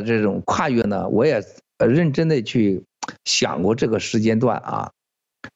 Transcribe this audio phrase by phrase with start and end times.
[0.00, 1.44] 的这种跨越呢，我也
[1.78, 2.84] 认真的去
[3.24, 4.92] 想过这个时间段啊。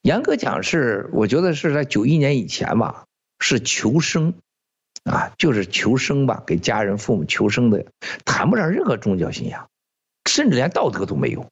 [0.02, 3.06] 严格讲是，我觉得是在九一年以前吧，
[3.40, 4.34] 是求生，
[5.04, 7.86] 啊，就是求生吧，给家人父母求生的，
[8.24, 9.68] 谈不上任何宗教信仰，
[10.28, 11.46] 甚至连道德都没有。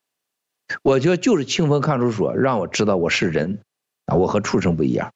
[0.82, 3.60] 我觉得就是清风看守所让我知道我是人，
[4.04, 5.12] 啊，我和畜生不一样，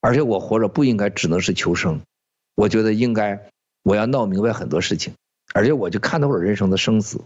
[0.00, 2.02] 而且我活着不应该只能是求生，
[2.54, 3.48] 我觉得应该
[3.82, 5.14] 我要闹明白很多事情，
[5.54, 7.24] 而且我就看透了人生的生死。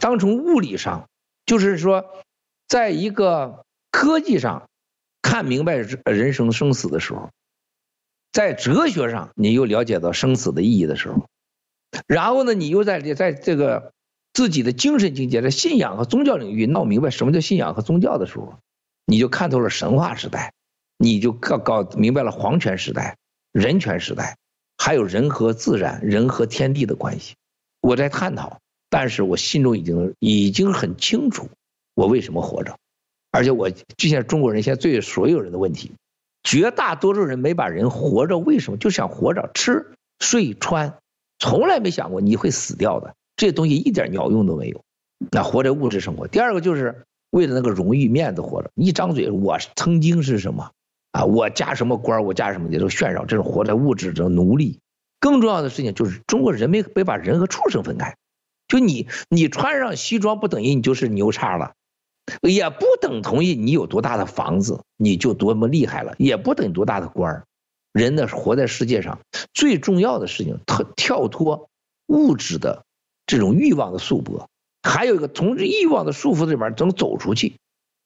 [0.00, 1.08] 当从物理上，
[1.46, 2.04] 就是说，
[2.66, 3.64] 在一个。
[3.90, 4.68] 科技上
[5.22, 7.30] 看明白人生生死的时候，
[8.30, 11.26] 在哲学上你又了解到生死的意义的时候，
[12.06, 13.92] 然后呢，你又在在这个
[14.34, 18.58] 自己的精神境界的信仰和宗教领域闹明白什么叫信仰和宗教的时候，
[19.06, 20.52] 你就看透了神话时代，
[20.98, 23.16] 你就搞搞明白了皇权时代、
[23.52, 24.36] 人权时代，
[24.76, 27.34] 还有人和自然、人和天地的关系。
[27.80, 28.58] 我在探讨，
[28.90, 31.48] 但是我心中已经已经很清楚，
[31.94, 32.76] 我为什么活着。
[33.30, 35.92] 而且我就像中国人现在最所有人的问题，
[36.42, 40.94] 绝大多数人没把人活着，为什么就想活着吃睡穿，
[41.38, 44.80] 从来没想过你会死掉的，这东西一点鸟用都没有。
[45.30, 50.70] 那活在物质生活，第二个就是为了那个荣誉面子活着，一张嘴我曾经是什么
[51.12, 54.78] 啊，我加什么官，我加什么的都炫耀，这种活在物质的奴隶。
[55.20, 58.16] 更重要的事情就是中国人没没把人和畜生分开，
[58.68, 61.72] 就你你穿上西装不等于你就是牛叉了。
[62.42, 67.44] 也不等同于你有多大的房子，你就多么厉害了；也不等多大的官儿。
[67.92, 69.20] 人呢，活在世界上
[69.54, 71.70] 最重要的事情，跳跳脱
[72.06, 72.84] 物质的
[73.24, 74.44] 这种欲望的束缚，
[74.82, 77.54] 还有一个从欲望的束缚里边能走出去。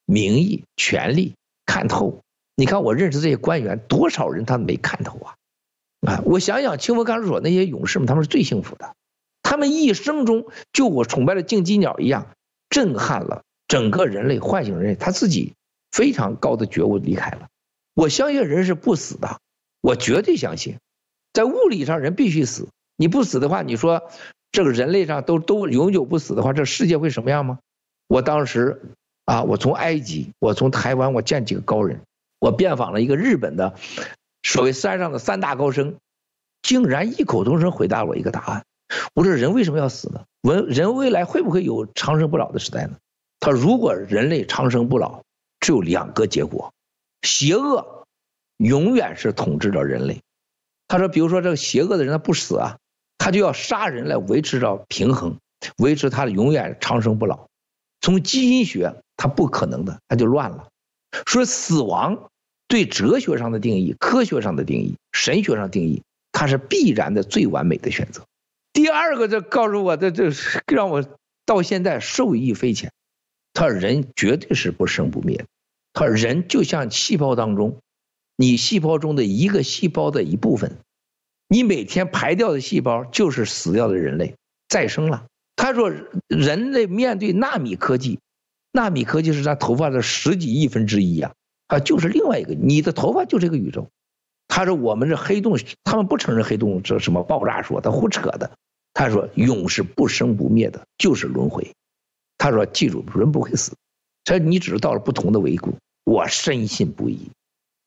[0.07, 1.35] 名义、权力，
[1.67, 2.21] 看透。
[2.55, 5.35] 你看我认识这些官员，多少人他没看透啊？
[6.07, 8.95] 啊，我想想，清风看守所那些勇士们，他们是最幸福的。
[9.43, 12.29] 他们一生中，就我崇拜的敬鸡鸟一样，
[12.69, 13.43] 震撼了。
[13.69, 15.55] 整个人类唤醒人类，他自己
[15.91, 17.49] 非常高的觉悟离开了。
[17.95, 19.39] 我相信人是不死的，
[19.81, 20.77] 我绝对相信，
[21.33, 22.69] 在物理上人必须死。
[22.97, 24.11] 你不死的话，你说
[24.51, 27.59] 这个人类上都都永久不死的话，这世界会什么样吗？
[28.09, 28.83] 我当时
[29.25, 32.01] 啊，我从埃及，我从台湾，我见几个高人，
[32.39, 33.75] 我遍访了一个日本的
[34.43, 35.97] 所谓山上的三大高僧，
[36.63, 38.65] 竟然异口同声回答我一个答案。
[39.15, 40.25] 我说人为什么要死呢？
[40.43, 42.97] 人人未来会不会有长生不老的时代呢？
[43.41, 45.23] 他如果人类长生不老，
[45.61, 46.73] 只有两个结果：
[47.23, 48.05] 邪恶
[48.59, 50.21] 永远是统治着人类。
[50.89, 52.79] 他说，比如说这个邪恶的人他不死啊，
[53.19, 55.39] 他就要杀人来维持着平衡，
[55.79, 57.47] 维持他永远长生不老。
[58.01, 60.69] 从基因学，他不可能的，他就乱了。
[61.27, 62.31] 说死亡
[62.69, 68.25] 对哲学上的定义、科学上的定义、神学上定义，它是必然的最完美的选择。
[68.73, 70.31] 第二个，这告诉我的，这
[70.67, 71.05] 让我
[71.45, 72.91] 到现在受益匪浅。
[73.53, 75.45] 他说人绝对是不生不灭，
[75.93, 77.81] 他说人就像细胞当中，
[78.37, 80.79] 你细胞中的一个细胞的一部分，
[81.49, 84.35] 你每天排掉的细胞就是死掉的人类
[84.69, 85.27] 再生了。
[85.55, 85.93] 他说，
[86.29, 88.21] 人类面对纳米科技，
[88.73, 91.35] 纳米科技是咱头发的十几亿分之一呀，
[91.67, 93.91] 啊，就是另外一个，你的头发就这个宇宙。
[94.55, 98.51] 他说，我们这黑洞，他们不承认黑洞这什么爆炸说，他胡扯的。
[98.93, 101.73] 他说，永是不生不灭的，就是轮回。
[102.37, 103.73] 他说：“记住，人不会死，
[104.27, 105.75] 所以你只是到了不同的维度。
[106.05, 107.31] 我深信不疑，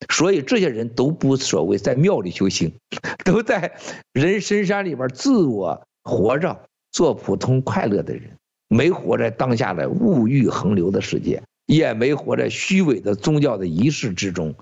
[0.10, 2.74] 所以这些人都不所谓在庙里修行，
[3.24, 3.78] 都在
[4.12, 6.60] 人深山里边自我活着，
[6.92, 8.32] 做普通快乐的人，
[8.70, 14.56] 没活在当下的物欲横流的世界，也没活在虚伪的宗教的仪式之中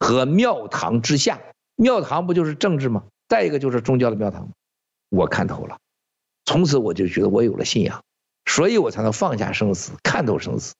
[0.00, 1.40] 和庙堂之下。
[1.76, 3.04] 庙堂不就是政治吗？
[3.28, 4.48] 再一个就是宗教的庙堂。
[5.10, 5.78] 我看透了，
[6.44, 8.02] 从此我就觉得我有了信仰。”
[8.46, 10.74] 所以我才能放下生死，看透生死。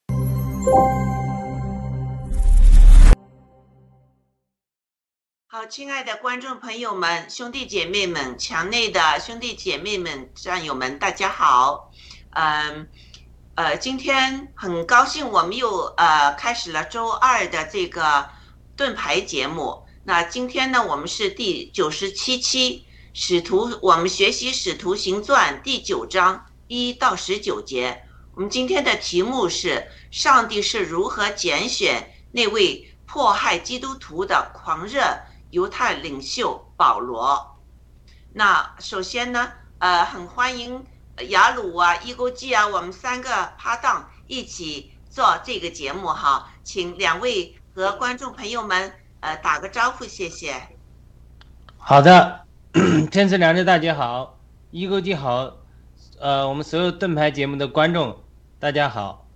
[5.46, 11.92] 好，亲爱的观众朋友们、兄弟姐妹们、墙内的兄弟姐妹们、战友们，大家好。
[12.30, 12.88] 嗯，
[13.54, 18.28] 呃，今天很高兴我们又呃开始了周二的这个
[18.80, 19.84] 盾牌节目。
[20.04, 26.46] 那今天呢，我们是第九十七期使徒，我们学习《使徒行传》第九章。
[26.66, 28.02] 一到十九节，
[28.34, 35.02] 我们今天的题目是：上帝是如何拣选那位迫害基督徒的狂热
[35.50, 37.58] 犹太领袖保罗？
[38.32, 40.82] 那首先呢，呃，很欢迎
[41.28, 43.28] 雅鲁啊、伊钩记啊，我们三个
[43.62, 50.54] 搭档一起做这个节目哈，请两位和观众朋友们呃打个招呼，谢谢。
[51.78, 52.46] 好的，
[53.10, 54.38] 天赐良知大姐好，
[54.70, 55.56] 伊钩记好。
[56.18, 58.22] 呃，我们所有盾牌节目的观众，
[58.58, 59.26] 大家好。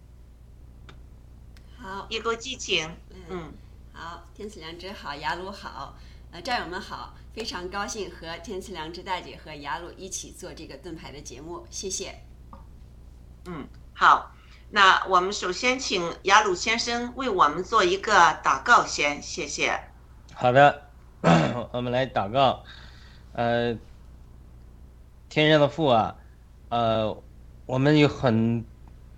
[1.79, 2.87] 好，一个激情，
[3.31, 3.51] 嗯，
[3.95, 5.97] 好，天赐良知好，雅鲁好，
[6.31, 12.15] 呃，战友们好，非常高兴和天赐良知大姐和雅鲁一起做这个盾牌的节目，谢谢。
[13.47, 14.34] 嗯，好，
[14.75, 18.13] 那我们首先请雅鲁先生为我们做一个
[18.43, 19.79] 祷告先，谢谢。
[20.35, 20.89] 好的，
[21.71, 22.65] 我们来祷告，
[23.35, 23.77] 呃，
[25.29, 26.17] 天上的父啊，
[26.71, 27.23] 呃，
[27.67, 28.65] 我们有很，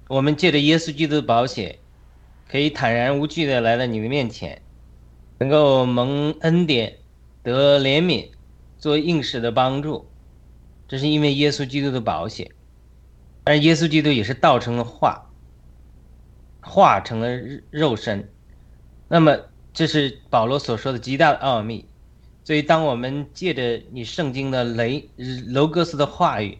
[0.08, 1.79] 我们借着耶稣基督的保险，
[2.50, 4.61] 可以坦然无惧的来到你的面前，
[5.38, 6.99] 能够蒙恩典，
[7.43, 8.29] 得怜悯，
[8.79, 10.06] 做应时的帮助，
[10.87, 12.50] 这是因为耶稣基督的保险。
[13.44, 15.25] 而耶稣基督也是道成了化，
[16.66, 17.28] 化成了
[17.70, 18.28] 肉身，
[19.06, 19.38] 那么
[19.72, 21.86] 这是保罗所说的极大的奥秘。
[22.42, 25.08] 所以，当我们借着你圣经的雷
[25.46, 26.58] 楼格斯的话语，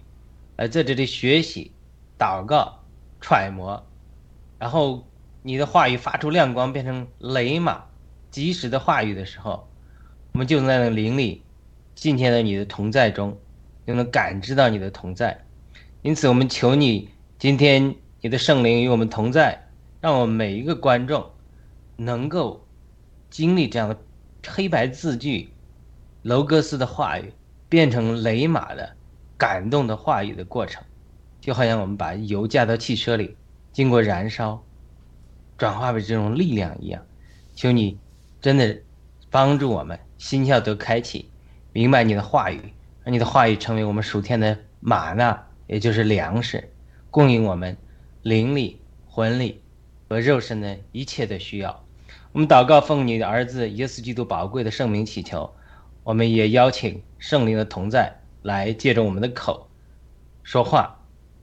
[0.57, 1.73] 呃，在这里学习、
[2.19, 2.81] 祷告、
[3.21, 3.85] 揣摩，
[4.59, 5.07] 然后
[5.43, 7.85] 你的话语发出亮光，变成雷马
[8.31, 9.69] 及时的话语的时候，
[10.33, 11.43] 我们就能在灵里，
[11.95, 13.39] 今天的你的同在中，
[13.87, 15.45] 就能感知到你的同在。
[16.03, 19.66] 因此，我们求你今天你的圣灵与我们同在，
[20.01, 21.31] 让我们每一个观众
[21.97, 22.67] 能够
[23.31, 23.99] 经历这样的
[24.47, 25.51] 黑白字句、
[26.23, 27.33] 楼格斯的话语
[27.69, 28.95] 变成雷马的
[29.37, 30.83] 感动的话语的过程，
[31.41, 33.37] 就好像我们把油加到汽车里，
[33.73, 34.63] 经过燃烧，
[35.59, 37.05] 转化为这种力量一样。
[37.55, 37.99] 求你
[38.41, 38.79] 真的
[39.31, 41.31] 帮助我们心窍得开启，
[41.73, 42.73] 明白你的话语，
[43.03, 45.45] 让你的话语成为我们属天的马纳。
[45.67, 46.71] 也就是粮食，
[47.11, 47.77] 供应我们
[48.23, 49.61] 灵力、魂力
[50.09, 51.85] 和肉身的一切的需要。
[52.33, 55.55] 我们祷告，奉你的儿子耶稣基督宝贵的圣名祈求。
[56.03, 59.69] 我们也邀请圣灵的同在来借着我们的口
[60.43, 60.99] 说话，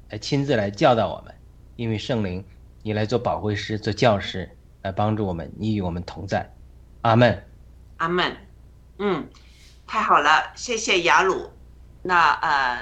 [0.10, 1.33] 来亲自来教导我们。
[1.75, 2.45] 因为圣灵，
[2.81, 4.50] 你来做保惠师、做教师，
[4.81, 5.51] 来帮助我们。
[5.57, 6.54] 你与我们同在。
[7.01, 7.45] 阿门。
[7.98, 8.38] 阿门。
[9.00, 9.27] 嗯，
[9.86, 11.50] 太好了，谢谢雅鲁。
[12.01, 12.80] 那呃。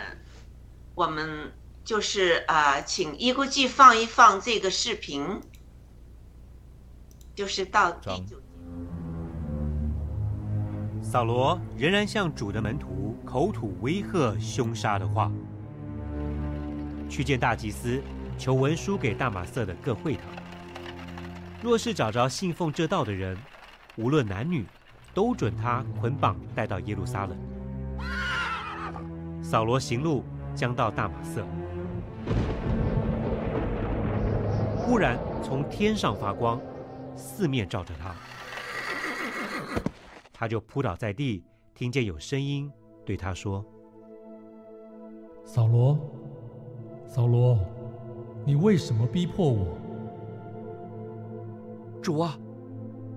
[0.94, 1.52] 我们
[1.86, 5.42] 就是啊，请一估计放一放这个视频，
[7.34, 8.38] 就是到第九
[11.02, 15.32] 扫罗仍然向主的门徒口吐威吓、凶杀的话，
[17.10, 18.02] 去见大祭司，
[18.38, 20.26] 求文书给大马色的各会堂。
[21.62, 23.38] 若是找着信奉这道的人，
[23.96, 24.66] 无论男女，
[25.14, 27.38] 都准他捆绑带到耶路撒冷。
[29.42, 30.24] 扫罗行路。
[30.54, 31.48] 将到大马色，
[34.76, 36.60] 忽然从天上发光，
[37.16, 38.16] 四面照着他，
[40.34, 41.44] 他就扑倒在地，
[41.74, 42.72] 听见有声音
[43.06, 43.66] 对他说
[45.46, 45.98] ：“扫罗，
[47.08, 47.60] 扫罗，
[48.46, 49.78] 你为什么逼迫我？”
[52.02, 52.38] 主啊，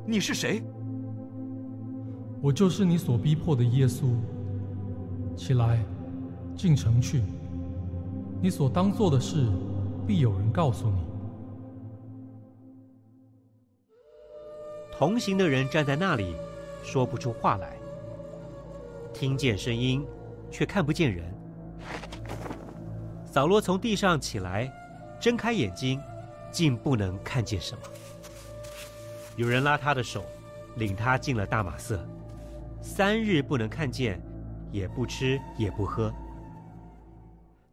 [0.06, 0.62] 你是谁？
[2.42, 4.06] 我就是你所逼迫的耶稣。
[5.36, 5.84] 起来。
[6.56, 7.20] 进城去，
[8.40, 9.48] 你所当做的事，
[10.06, 11.00] 必有人告诉你。
[14.96, 16.36] 同行的人站在那里，
[16.82, 17.76] 说不出话来，
[19.12, 20.06] 听见声音，
[20.50, 21.34] 却看不见人。
[23.26, 24.72] 扫罗从地上起来，
[25.20, 26.00] 睁开眼睛，
[26.52, 27.82] 竟不能看见什么。
[29.36, 30.24] 有人拉他的手，
[30.76, 32.06] 领他进了大马色，
[32.80, 34.22] 三日不能看见，
[34.70, 36.14] 也不吃，也不喝。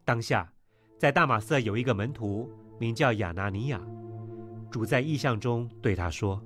[0.04, 0.52] 当下，
[0.98, 2.50] 在大马色有一个门徒，
[2.80, 3.80] 名叫亚拿尼亚。
[4.72, 6.42] 主在异象中对他说：“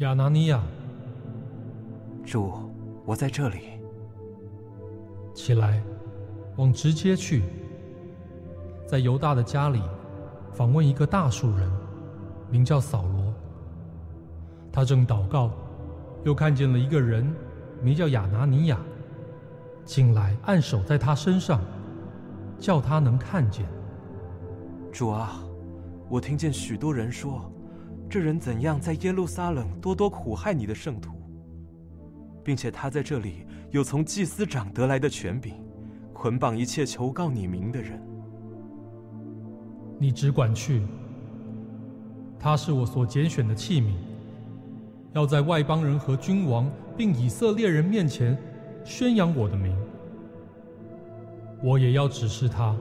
[0.00, 0.62] 亚拿尼亚，
[2.22, 2.52] 主，
[3.06, 3.80] 我在这里。
[5.32, 5.82] 起来，
[6.56, 7.42] 往直接去，
[8.86, 9.80] 在犹大的家里
[10.52, 11.70] 访问一个大树人，
[12.50, 13.32] 名叫扫罗。
[14.70, 15.50] 他正祷告，
[16.24, 17.34] 又看见了一个人，
[17.80, 18.78] 名叫亚拿尼亚，
[19.86, 21.58] 进来按手在他身上。”
[22.58, 23.66] 叫他能看见。
[24.90, 25.42] 主啊，
[26.08, 27.50] 我听见许多人说，
[28.08, 31.12] 这人怎样在耶路撒冷多多苦害你的圣徒，
[32.44, 35.54] 并且他在这里有从祭司长得来的权柄，
[36.12, 38.00] 捆绑一切求告你名的人。
[39.98, 40.82] 你只管去。
[42.38, 43.94] 他是我所拣选的器皿，
[45.12, 48.38] 要在外邦人和君王并以色列人面前
[48.84, 49.76] 宣扬我的名。
[51.62, 52.76] 我也要指示他，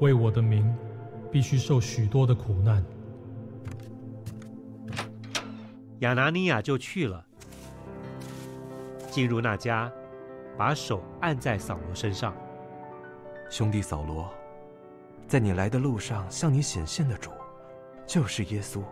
[0.00, 0.72] 为我的名，
[1.30, 2.82] 必须受许多的苦难。
[6.04, 7.24] 亚拿尼亚就去了，
[9.10, 9.90] 进入那家，
[10.56, 12.36] 把手按在扫罗身上，
[13.48, 14.30] 兄弟扫罗，
[15.26, 17.30] 在你来的路上向你显现的主，
[18.06, 18.82] 就是耶稣。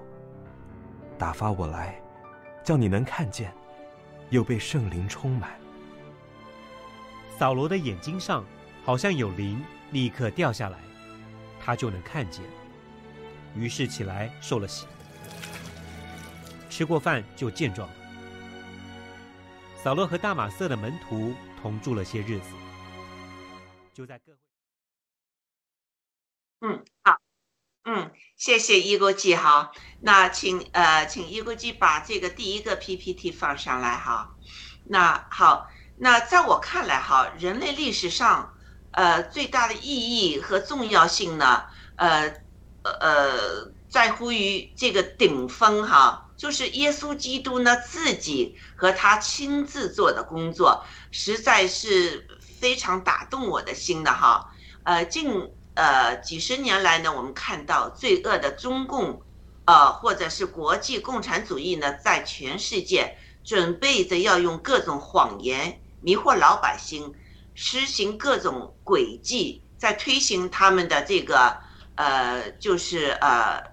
[1.18, 2.00] 打发我来，
[2.64, 3.52] 叫你能看见，
[4.30, 5.50] 又被圣灵充满。
[7.38, 8.42] 扫罗的眼睛上
[8.84, 10.78] 好像有灵，立刻掉下来，
[11.60, 12.42] 他就能看见。
[13.54, 14.86] 于是起来受了洗，
[16.72, 17.94] 吃过饭就健壮了。
[19.76, 22.46] 扫罗和大马色的门徒同住了些日子，
[23.92, 24.38] 就在各会。
[26.66, 27.18] 嗯，好，
[27.84, 29.70] 嗯，谢谢一国际哈。
[30.00, 34.34] 那请呃，请一国际把这个第一个 PPT 放上来哈。
[34.86, 38.54] 那好，那在我看来哈，人类历史上
[38.92, 42.32] 呃最大的意义和重要性呢，呃
[42.82, 54.52] 呃，在乎于这个顶峰哈，就是耶稣基督呢自己和他亲自做的工作，实在是非常打动我的心的哈。
[54.84, 55.50] 呃，近。
[55.74, 59.22] 呃，几十年来呢，我们看到罪恶的中共，
[59.64, 67.14] 呃，或者是国际共产主义呢，在全世界准备着要用各种谎言迷惑老百姓，
[67.54, 71.56] 实行各种诡计，在推行他们的这个
[71.94, 73.71] 呃，就是呃，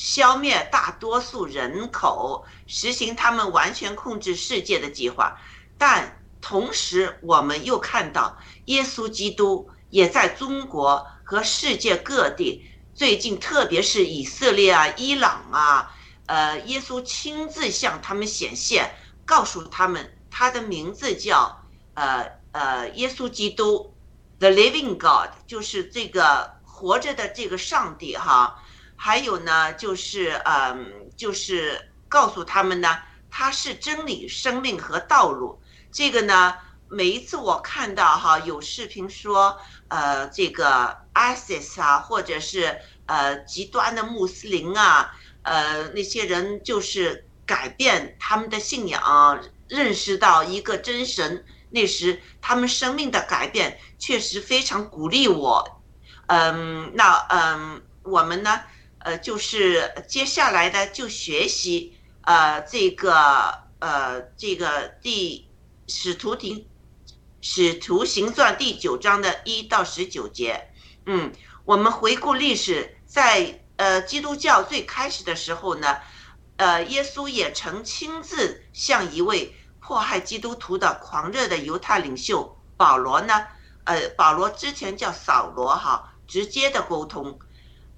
[0.00, 5.38] 消灭大多数人口，实行他们完全控制世界的计划。
[5.76, 9.68] 但同时，我们又看到耶稣基督。
[9.90, 12.64] 也在中国和世界各地，
[12.94, 15.92] 最近特别是以色列啊、伊朗啊，
[16.26, 18.88] 呃，耶稣亲自向他们显现，
[19.26, 21.60] 告诉他们他的名字叫
[21.94, 23.92] 呃呃耶稣基督
[24.38, 28.62] ，the living God，就是这个活着的这个上帝哈。
[29.02, 32.98] 还有呢，就是嗯，就是告诉他们呢，
[33.30, 35.58] 他是真理、生命和道路。
[35.90, 36.54] 这个呢，
[36.90, 39.58] 每一次我看到哈有视频说。
[39.88, 55.82] 呃，这个 ISIS 啊，或者是呃极端的穆斯林啊，呃那些人就是改变他们的信仰，认识到一个真神，那时他们生命的改变确实非常鼓励我。
[56.28, 58.60] 嗯，那嗯，我们呢，
[59.00, 65.48] 呃，就是接下来的就学习呃这个呃这个第
[65.86, 66.66] 使徒行。
[67.42, 70.68] 使徒行传第九章的一到十九节，
[71.06, 71.32] 嗯，
[71.64, 75.96] 我们回顾历史，在呃基督教最开始的时候呢，
[76.58, 83.46] 呃，耶稣也曾亲自向一位迫害基督徒的狂热的犹太领袖保罗呢，
[83.84, 87.38] 呃，保罗之前叫扫罗哈，直接的沟通。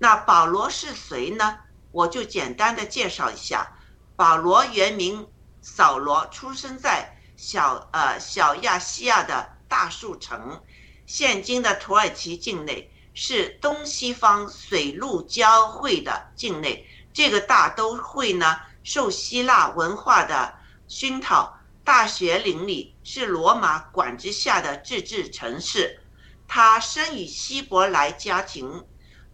[0.03, 1.61] 那保罗是谁呢？
[1.93, 3.71] 我就简单的介绍一下，
[4.17, 5.25] 保罗原名
[5.61, 7.17] 扫罗，出生在。
[7.37, 10.61] 小呃小亚细亚的大树城，
[11.07, 16.85] 现今的土耳其境内是东西方水陆交汇的境内。
[17.13, 20.55] 这个大都会呢，受希腊文化的
[20.87, 26.01] 熏陶，大学林里是罗马管制下的自治城市。
[26.47, 28.85] 他生于希伯来家庭，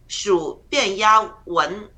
[0.09, 1.89] 属便雅文，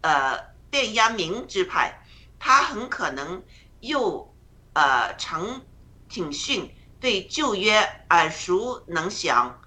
[0.00, 0.36] 呃
[0.68, 2.04] 便雅明之派。
[2.40, 3.40] 他很可能
[3.78, 4.28] 又。
[4.72, 5.60] 呃，陈
[6.08, 9.60] 挺逊对旧约耳熟能详，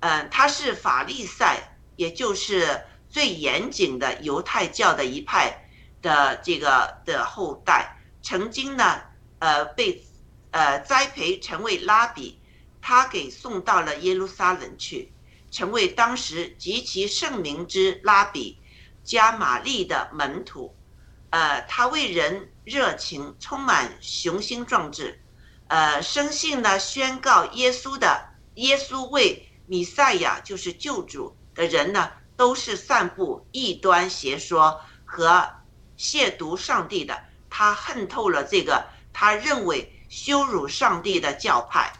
[0.00, 5.64] 嗯，他是法利赛，也就是最严谨的犹太教的一派
[6.02, 9.00] 的这个的后代，曾经呢，
[9.38, 10.04] 呃，被
[10.50, 12.40] 呃栽培成为拉比，
[12.80, 15.12] 他给送到了耶路撒冷去，
[15.52, 18.58] 成为当时极其盛名之拉比
[19.04, 20.74] 加玛利的门徒。
[21.30, 25.20] 呃，他为人热情，充满雄心壮志，
[25.68, 35.48] 呃，生性呢宣告耶稣的耶稣为弥赛亚就是救主的人呢，都是散布异端邪说和
[35.96, 37.22] 亵渎上帝的。
[37.48, 41.92] 他恨透了这个他认为羞辱上帝的教派。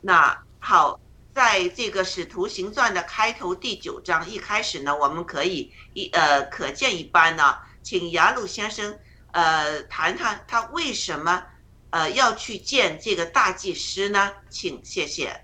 [0.00, 0.98] 那好，
[1.40, 7.56] 在这个使徒行传的开头第九章一开始呢，我们可以一呃可见一斑呢。
[7.80, 8.98] 请雅鲁先生，
[9.32, 11.42] 呃，谈谈他为什么，
[11.88, 14.30] 呃，要去见这个大祭司呢？
[14.50, 15.34] 请，谢谢。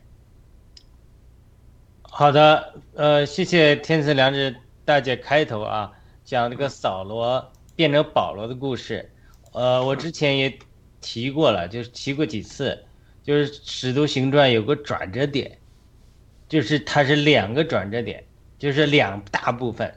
[2.03, 5.91] 好的，呃，谢谢天赐良知大姐开头啊，
[6.26, 9.11] 讲这个扫罗变成保罗的故事。
[9.55, 10.59] 呃，我之前也
[11.00, 12.85] 提过了，就是提过几次，
[13.25, 15.59] 就是《使徒行传》有个转折点，
[16.49, 18.25] 就是它是两个转折点，
[18.59, 19.95] 就是两大部分，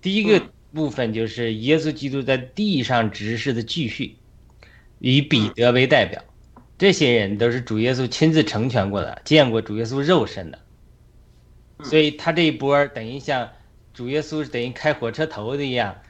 [0.00, 0.42] 第一个。
[0.70, 4.16] 部分就是耶稣基督在地上执事的继续，
[4.98, 6.22] 以彼得为代表，
[6.76, 10.58] 这些人都是主耶稣亲自成全过的，见过主耶稣肉身的，
[11.84, 13.50] 所以他这一波等于像
[13.94, 16.02] 主耶稣等于开火车头的一样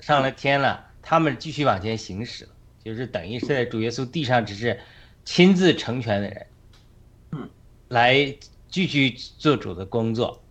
[0.00, 2.50] 上了天了，他们继续往前行驶了，
[2.82, 4.80] 就是等于是在主耶稣地上只是
[5.26, 6.46] 亲自成全的人，
[7.32, 7.50] 嗯，
[7.88, 8.34] 来
[8.68, 10.42] 继续做主的工作。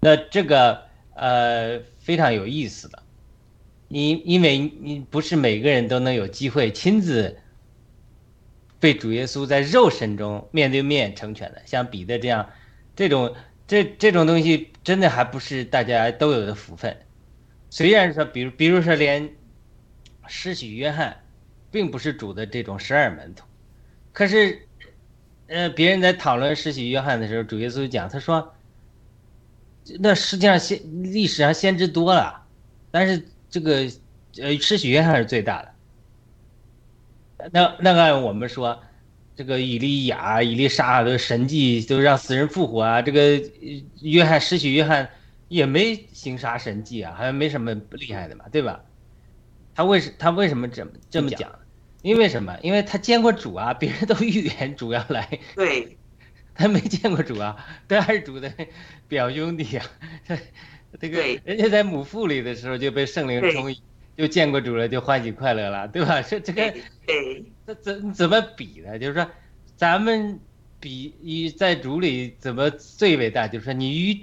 [0.00, 0.82] 那这个
[1.14, 3.02] 呃非常有意思的，
[3.88, 7.38] 因因为你不是每个人都能有机会亲自
[8.78, 12.50] 被主耶稣在肉身中面对面成全的，像彼得这样，
[12.94, 13.34] 这种
[13.66, 16.96] 这这种东西真的还不是大家都有的福分。
[17.70, 19.34] 虽然说，比如比如说连
[20.28, 21.22] 施洗约翰，
[21.70, 23.44] 并不是主的这种十二门徒，
[24.12, 24.65] 可是，
[25.48, 28.52] 呃，别人在讨论施洗约翰的时候，主耶稣讲，他说。
[30.00, 32.42] 那实际上先历史上先知多了，
[32.90, 33.88] 但是这个
[34.42, 37.48] 呃施洗约翰是最大的。
[37.52, 38.82] 那那个我们说，
[39.36, 43.40] 这个以利亚、以利沙的神迹都让死人复活啊，这个
[44.00, 45.08] 约翰施洗约翰
[45.46, 48.82] 也没行啥神迹啊，好像没什么厉害的嘛，对吧？
[49.72, 51.48] 他为什他为什么这么这么讲？
[52.06, 52.56] 因为什么？
[52.62, 55.40] 因为他见过主啊， 别人都预言主要来。
[55.56, 55.96] 对。
[56.54, 57.56] 他没见过主啊，
[57.88, 58.50] 都还是主的
[59.08, 59.82] 表兄弟呀。
[61.00, 63.82] 这个人家在母腹里的时候就被圣灵充溢，
[64.16, 66.22] 就见过主了，就欢喜快乐了，对吧？
[66.22, 66.72] 这这个，
[67.66, 68.98] 这怎怎么比呢？
[68.98, 69.28] 就是说，
[69.76, 70.38] 咱们
[70.80, 73.48] 比与在主里怎么最伟大？
[73.48, 74.18] 就是说，你与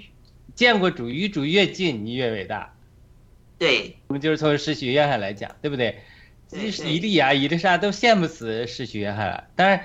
[0.54, 2.74] 见过主，与主越近，你越伟大。
[3.58, 5.98] 对，我们就是从世学约翰来讲，对不对？
[6.50, 9.80] 以利亚、以利沙都羡慕死失去约翰了，当然。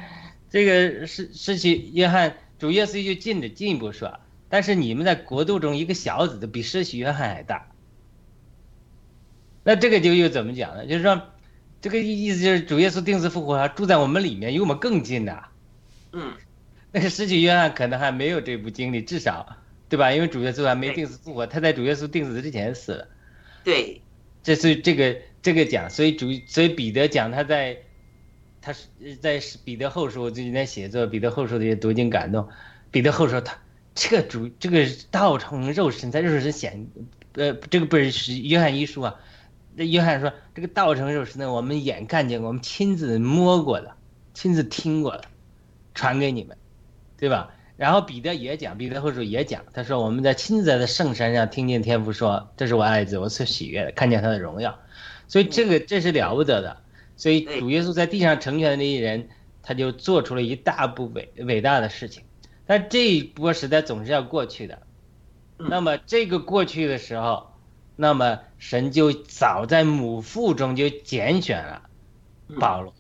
[0.51, 7.67] 这个失失去约翰主耶稣就进的进一步说，但是你们在国度中一个小子的比失去约翰还大，
[9.63, 10.87] 那这个就又怎么讲呢？
[10.87, 11.21] 就是说，
[11.81, 15.45] 这个意思就是主耶稣定死复活住在我们里面，离我们更近呐。
[16.13, 16.33] 嗯，
[16.91, 19.55] 那个施洗约翰可能还没有这部经历，至少
[19.87, 20.11] 对吧？
[20.11, 23.07] 因为主耶稣还没定死复活，他在主耶稣定死之前死了。
[23.63, 24.01] 对，
[24.41, 27.77] 这是这个这个讲，所以主所以彼得讲他在。
[28.61, 28.89] 他是
[29.21, 32.45] 在彼得后书，我最近在写作彼得后书的些读经感动。
[32.91, 33.57] 彼得后书他
[33.95, 36.85] 这个主这个道成肉身，在肉身显，
[37.35, 39.15] 呃，这个不是约翰一书啊。
[39.75, 43.95] 那约翰说这个道成肉身呢，我们眼看见，我们亲自摸过的，
[44.33, 45.23] 亲自听过的，
[45.95, 46.57] 传给你们，
[47.15, 47.53] 对吧？
[47.77, 54.77] 然后彼得也讲，彼得后书也讲，他说我们在亲自在圣山上听见天父说，这是我爱子，我所喜悦的，看见他的荣耀，
[55.29, 56.81] 所以这个这是了不得的。
[57.15, 59.29] 所以主耶稣在地上成全的那些人，
[59.61, 62.24] 他就做出了一大步伟伟大的事情，
[62.65, 64.81] 但这一波时代总是要过去的。
[65.57, 67.51] 那么这个过去的时候，
[67.98, 71.89] 那么神就早在母腹中就拣选了
[72.57, 72.94] 保罗，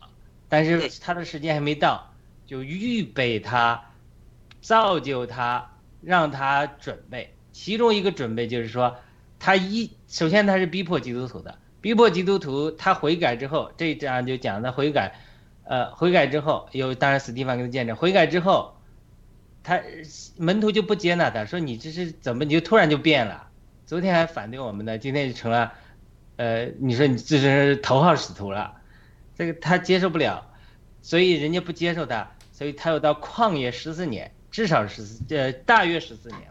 [0.49, 2.13] 但是他的时间还没到，
[2.45, 3.85] 就预备他，
[4.59, 7.33] 造就他，让他准备。
[7.53, 8.97] 其中一个准备就是说，
[9.39, 11.57] 他一首先他是逼迫基督徒的。
[11.81, 15.15] 逼迫基督徒，他悔改之后，这一章就讲他悔改，
[15.63, 18.75] 呃，悔改之后，有当然斯蒂芬给他见证，悔改之后，
[19.63, 19.79] 他
[20.37, 23.47] 门徒就不接纳他，说你这是怎么你就突然就变了？
[23.85, 25.73] 昨天还反对我们的，今天就成了，
[26.35, 28.75] 呃，你说你这是头号使徒了，
[29.35, 30.45] 这个他接受不了，
[31.01, 36.41] 所以人家不接受他，所以他又到旷野十四年，至少十四，呃，大约十四年，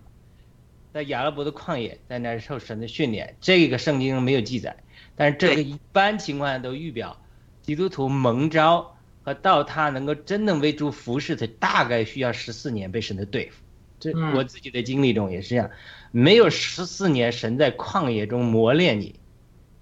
[0.92, 4.74] 在亚拉伯的旷野，在那受神的训练，这个圣经没有记载。
[5.18, 7.20] 但是这个一般情况下都预表，
[7.60, 13.56] 基督徒蒙召和到他能够真正为主服侍，他大概需要十四年被神的对付。
[13.98, 15.68] 这我自己的经历中也是这样，
[16.12, 19.18] 没有十四年神在旷野中磨练你，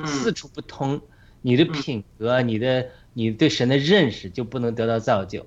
[0.06, 1.02] 四处不通，
[1.42, 5.46] 你的品格、你的你对神的认识就不能得到造就。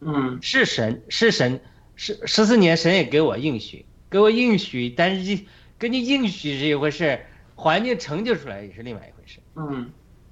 [0.00, 1.60] 嗯，是神是神
[1.96, 5.38] 是十四年神也给我应许，给我应许，但是
[5.76, 7.20] 跟你应许是一回事，
[7.58, 9.40] 环境成就出来也是另外一回事。
[9.56, 9.90] 嗯，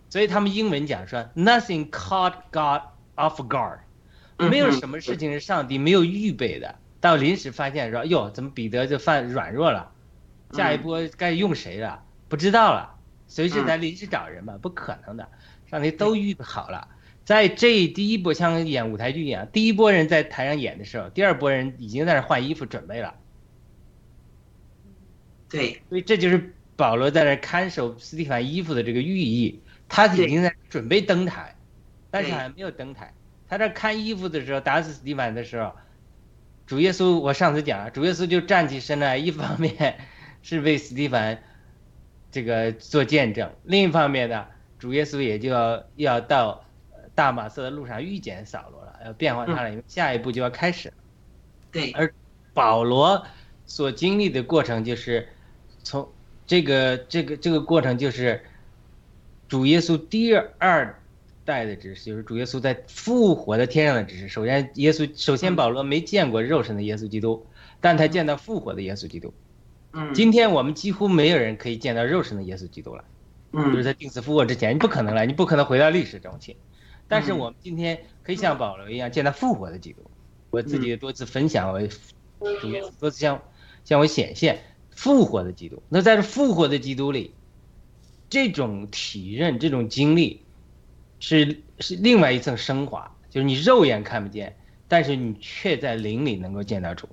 [0.09, 2.83] 所以他们英文讲说，nothing caught God
[3.17, 3.81] off guard，
[4.49, 6.77] 没有什么事情是上帝没有预备的。
[7.01, 9.91] 到临时发现说，哟，怎么彼得就犯软弱了？
[10.53, 12.05] 下一波该用谁了？
[12.29, 12.95] 不知道了，
[13.27, 15.29] 随时在临时找人嘛，不可能的。
[15.69, 16.87] 上帝都预备好了，
[17.25, 23.17] 在这第一波像演舞台剧一样，第一波人在台上演的时候，第二波人已经在那换衣服准备了。
[25.49, 26.53] 对，所以这就是。
[26.77, 31.57] 保罗在那看守斯蒂凡衣服的这个寓意，他已经在准备登台，
[32.11, 33.13] 但是还没有登台。
[33.49, 35.73] 他在看衣服的时候，打死斯蒂凡的时候，
[36.67, 39.99] 主耶稣，我上次讲了，主耶稣就站起身来，一方面
[40.43, 41.43] 是为斯蒂凡
[42.31, 44.47] 这个做见证，另一方面呢，
[44.79, 46.65] 主耶稣也就要要到
[47.15, 50.93] 大马色的路上遇见扫罗了，要变化他了，因为下一步就要开始。
[51.71, 52.13] 对，而
[52.53, 53.25] 保罗
[53.65, 55.29] 所经历的过程就是
[55.83, 56.09] 从
[56.47, 58.43] 这个这个这个过程就是
[59.49, 61.01] 主耶稣第二
[61.45, 64.29] 代的指示，就是主耶稣在复活的天上的指示。
[64.29, 67.47] 首先，耶稣首先保罗没见过肉身的耶稣基督，
[67.81, 69.33] 但他见到复活的耶稣基督。
[69.93, 73.05] 嗯，今天我们几乎没有人可以见到肉身的耶稣基督了，
[73.53, 76.57] 嗯就是嗯在定死复活之前，你不可能了，你不可能回到历史中去。
[77.09, 80.03] 但是我们今天可以像保罗一样见到复活的基督。
[80.51, 81.81] 我自己也多次分享，我
[82.61, 83.41] 主耶稣多次向
[83.85, 84.59] 向我显现
[84.97, 85.81] 复活的基督。
[85.89, 87.33] 那在这复活的基督里，
[88.29, 90.43] 这种体认、这种经历，
[91.21, 94.57] 是是另外一层升华，就是你肉眼看不见，
[94.89, 97.09] 但是你却在灵里能够见到主。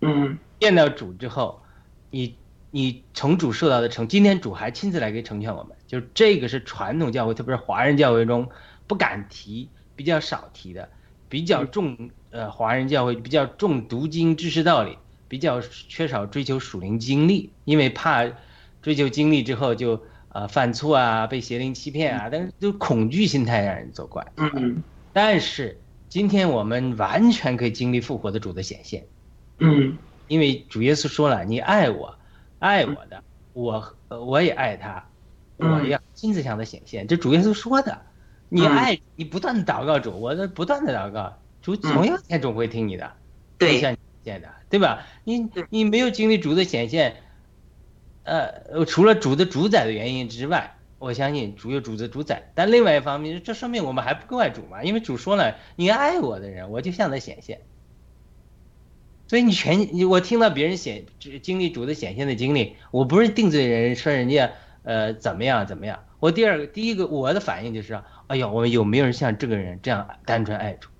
[0.00, 1.62] 嗯见到主之后，
[2.10, 2.36] 你
[2.70, 8.48] 你从主受到的成，今天主还亲自来给成全我们，就是这个是传统教会，特别是华人教会中
[8.86, 10.88] 不敢提、比较少提的，
[11.28, 18.24] 比较重呃华人教会比较重读经知识道理，比较缺少追求属灵经历，因为怕
[18.82, 24.26] 追求经历之后就呃犯错啊，被邪灵欺骗啊，但是就恐惧心态让人作怪。
[24.36, 29.04] 嗯但是今天我们完全可以经历复活的主的显现。
[29.58, 32.16] 嗯因为主耶稣说了：“你爱我，
[32.58, 35.08] 爱我的，我呃我也爱他，
[35.56, 38.02] 我嗯要亲自向他显现。”这主耶稣说的。
[38.50, 43.12] 你嗯爱你不断的祷告主，我在不断的祷告主，总有一天总会听你的，
[43.58, 43.78] 对
[44.28, 45.06] 现的，对吧？
[45.24, 47.16] 你你没有经历主的显现，
[48.24, 52.50] 呃，除了主的主宰的原因之外，我相信主有主的主宰。
[52.54, 57.60] 但另外一方面，这说明我们还不够爱主嘛，因为主说了，你爱我的人，我就向他显现。
[59.28, 61.06] 所以你全你我听到别人显
[61.42, 66.04] 经历主的显现的经历，我不是定罪人说人家呃怎么样怎么样。
[66.20, 70.90] 我第二个第一个我的反应就是，哎呀，我们有没有人像这个人这样单纯爱主？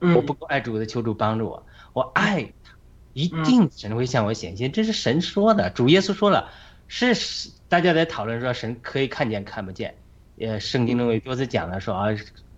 [0.00, 2.52] 嗯我不够爱主的，求主帮助我，我爱他，
[3.12, 6.50] 一定神会向我显现，这是神说的，主耶稣说了，
[6.86, 9.94] 是是大家在讨论说神可以看见看不见，
[10.38, 12.08] 呃，圣经中有多次讲了说啊，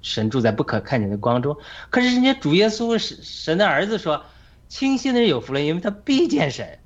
[0.03, 1.57] 神住在不可看见的光中，
[1.91, 4.25] 可是人家主耶稣是神的儿子说，
[4.69, 6.79] 清心的人有福了，因为他必见神，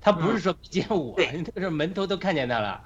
[0.00, 1.30] 他不是说必见我，对。
[1.32, 2.82] 那个时候门徒都看见他了，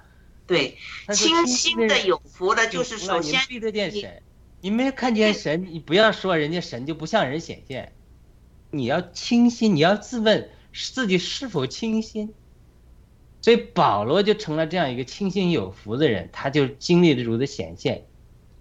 [0.46, 0.76] 对，
[1.12, 4.22] 清心的有福了，就是首先必得见你神。
[4.62, 7.92] 你没有看见神，你不要说人家神就不向人显现，
[8.70, 12.32] 你要清心，你要自问自己是否清心。
[13.40, 18.04] 所以保罗就成了这样一个清心有福的人，他就经历了主的显现，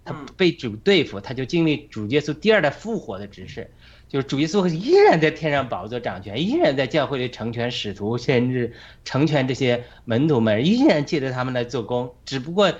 [0.04, 3.70] 他被主对付，他就经历主耶稣第二代复活的指示，
[4.08, 12.72] 就是主耶稣依然在天上宝座掌权，依然在教会里成全使徒，甚至成全这些门徒们，依然借着他们来做工，只不过。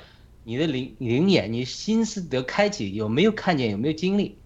[0.42, 3.70] 你的灵灵眼，你心思得开启，有没有看见？
[3.70, 4.38] 有没有经历？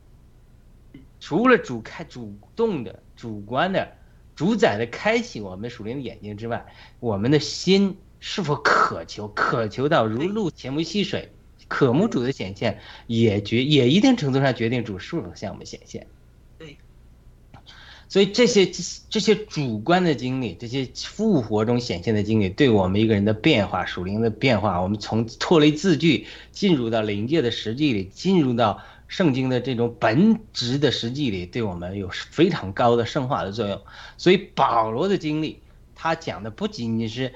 [1.20, 3.92] 除了主开主动的、主观的、
[4.34, 6.66] 主宰的开启我们属灵的眼睛之外，
[7.00, 9.28] 我们的心是否渴求？
[9.28, 11.32] 渴求到如露前慕溪水，
[11.68, 16.06] 渴慕主的显现，也决也一定程度上决定主是否向我们显现。
[16.58, 16.78] 对。
[18.08, 18.70] 所以这些
[19.08, 28.82] 这些主观的经历，这些复活中显现的经历，对我们一个人的变化、属灵的变化，我们从脱离字句，进入到灵界的实际里，进入到
[29.14, 33.80] 圣经的这种本质的实际里，对我们有非常高的圣化的作用。
[34.16, 35.62] 所以保罗的经历，
[35.94, 37.32] 他讲的不仅仅是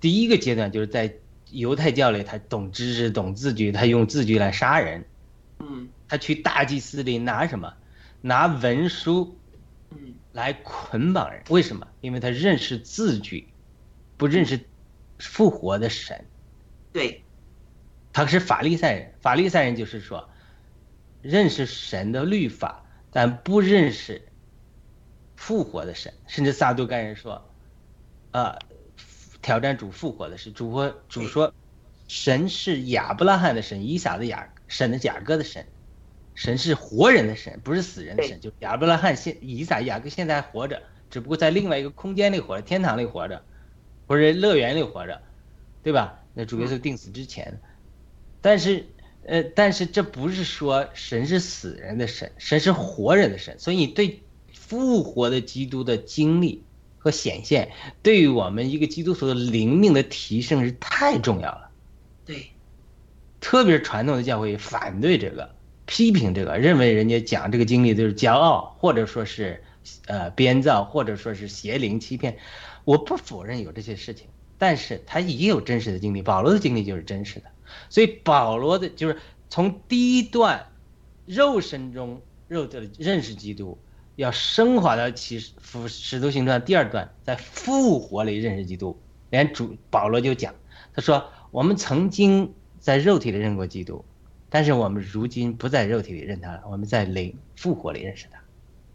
[0.00, 1.14] 第一个阶段，就是在
[1.50, 5.04] 犹太教里，他懂知识、懂字句，他用字句来杀人。
[5.58, 7.74] 嗯他去大祭司里拿什么？
[8.22, 9.36] 拿文书。
[9.90, 11.86] 嗯来捆绑人，为什么？
[12.00, 13.48] 因为他认识字句，
[14.16, 14.58] 不认识
[15.18, 16.24] 复活的神。
[16.90, 17.22] 对，
[18.14, 20.26] 他是法利赛人，法利赛人就是说，
[21.22, 24.22] 认识神的律法，但不认识
[25.36, 26.12] 复活的神。
[26.26, 27.48] 甚至撒都该人说，
[28.32, 28.58] 呃，
[29.42, 30.52] 挑战主复活的是。
[30.52, 31.52] 主说，主说，
[32.06, 35.66] 神是亚伯拉罕的神，以撒的雅神的雅各的神。
[36.34, 38.40] 神是活人的神，不是死人的神。
[38.40, 43.42] 就亚伯拉罕现以撒雅各现在还活着，只不过在另外一个空间里活着，天堂里活着，
[44.06, 45.20] 或者乐园里活着，
[45.82, 46.20] 对吧？
[46.34, 47.60] 那主耶稣定死之前，
[48.40, 48.86] 但是
[49.28, 53.58] 呃，但是这不是说神是死人的神，神是活人的神。
[53.58, 56.64] 所以你对复活的基督的经历
[56.98, 57.70] 和显现，
[58.02, 61.70] 对于我们一个基督徒的灵命的提升是太重要了。
[62.24, 62.50] 对，
[63.40, 65.56] 特别是传统的教会反对这个。
[65.90, 69.64] 批评这个，认为人家讲这个经历就是骄傲，或者说是，
[70.04, 72.36] 呃，编造，或者说是邪灵欺骗。
[72.84, 74.26] 我不否认有这些事情，
[74.58, 76.20] 但是他也有真实的经历。
[76.20, 77.44] 保罗的经历就是真实的，
[77.88, 79.16] 所以保罗的就是
[79.48, 80.66] 从第一段
[81.26, 83.78] 肉身中肉的认识基督，
[84.16, 88.98] 要升华到启示复使徒行传第二段，在复活里认识基督。
[89.30, 90.54] 连主保罗就讲，
[90.94, 94.02] 他说我们曾经在肉体里认过基督，
[94.48, 98.40] 但是我们如今不在肉体里认他了，我们在灵复活里认识他。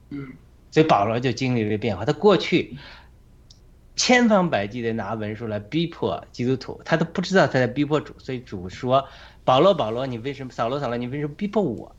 [0.09, 0.33] 嗯，
[0.71, 2.03] 所以保罗就经历了变化。
[2.03, 2.75] 他过去
[3.95, 8.13] 千方百计的拿文书来逼迫基督徒，他都不知道他在逼迫主。
[8.17, 9.07] 所以主说
[9.45, 11.95] ：“保罗，保罗，你为什么扫罗，扫罗，你为什么逼迫我？”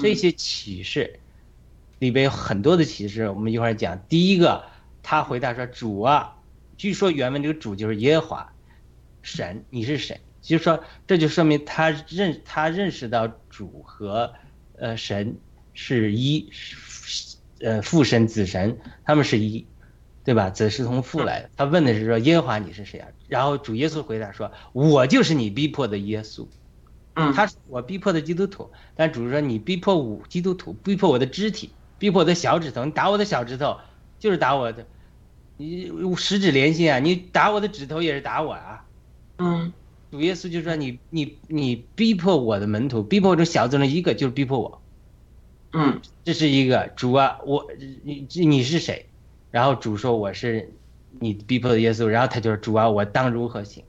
[0.00, 1.20] 这些启示
[1.98, 4.00] 里边有很多的启示，我们一会儿讲。
[4.08, 4.64] 第一个，
[5.02, 6.36] 他回答说：“主啊，
[6.76, 8.52] 据说原文这个主就是耶和华
[9.22, 14.34] 神，你是谁？”就是说，这就说明他认他认识到主和
[14.76, 15.36] 呃神
[15.72, 16.50] 是一，
[17.60, 19.66] 呃父神子神他们是一，
[20.24, 20.50] 对吧？
[20.50, 21.50] 子是从父来的。
[21.56, 23.08] 他问的是说耶和华你是谁啊？
[23.28, 26.46] 然后主耶稣回答说：“我就是你逼迫的耶稣。”
[27.16, 33.76] 嗯，他是我逼迫的基督徒，但主说你逼迫我基督徒，逼迫我的肢体，逼迫我的小指头，你打我的小指头
[34.18, 34.84] 就是打我的，
[35.58, 38.84] 你十指连心啊，你打我的指头也是打我啊。
[39.38, 39.72] 嗯，
[40.10, 44.82] 主耶稣就说你你你逼迫我的门徒，逼迫这小子中一个就是逼迫我。
[45.72, 47.70] 嗯，这是一个主啊，我
[48.02, 49.06] 你你是谁？
[49.54, 50.68] 然后主说我是
[51.20, 53.84] 你逼迫的耶稣，然后他就说主啊，我当如何行？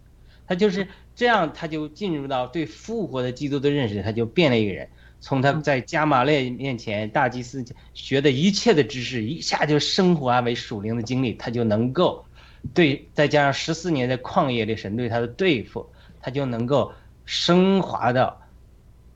[0.45, 0.87] 他就是。
[1.17, 4.85] 这样，他就进入到对复活的基督的认识，他就变了一个人。
[5.21, 12.25] 从他在加马列面前大祭司学的一切的知识，一下就升华为属灵的经历，他就能够
[12.73, 16.91] 对再加上十四年的旷野里神对他的对付，他就能够
[17.23, 18.41] 升华到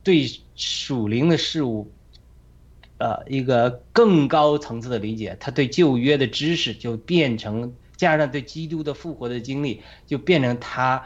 [0.02, 1.92] 对属灵的事物，
[3.00, 5.36] 呃，一个更高层次的理解。
[5.40, 11.04] 他对旧约的知识就变成加上对基督的复活的经历，就变成他。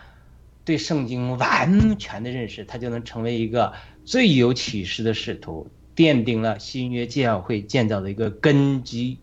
[0.65, 3.73] 对圣经完全的认识，他就能成为一个
[4.05, 9.19] 最有启示的使徒，奠定了新约教会建造的一个根基。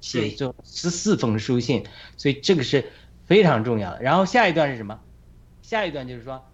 [0.00, 1.84] 写作十四封书信，
[2.16, 2.90] 所以这个是
[3.24, 4.02] 非常重要的。
[4.02, 4.98] 然后下一段是什么？
[5.62, 6.44] 下一段就是说，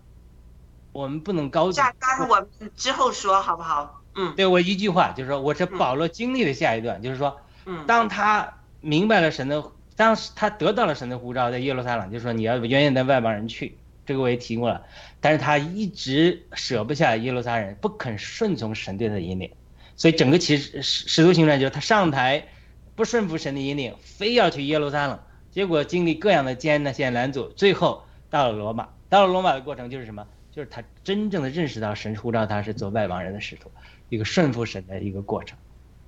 [0.92, 1.72] 我们不能高。
[1.72, 4.02] 下单我们之后说好不好？
[4.16, 9.62] 嗯，对我一句话就是说，我是保罗经历的下一段，就是说，嗯，当他明白了神的，
[9.94, 13.76] 当时他得到了神的呼召，在耶路撒冷，就是说你要远远的外邦人去。
[14.06, 14.84] 这个我也提过了，
[15.20, 19.50] 但是他一直舍不下耶路撒冷，不肯顺从神对他的引领，
[19.96, 22.46] 所以整个其实使使徒行传就是他上台
[22.94, 25.18] 不顺服神的引领，非要去耶路撒冷，
[25.50, 28.88] 结果经历各样的艰难险难阻，最后到了罗马。
[29.08, 30.24] 到了罗马的过程就是什么？
[30.56, 33.70] 就是他真正的认识到神呼召他是做外邦人的使徒，
[34.08, 35.58] 一个顺服神的一个过程。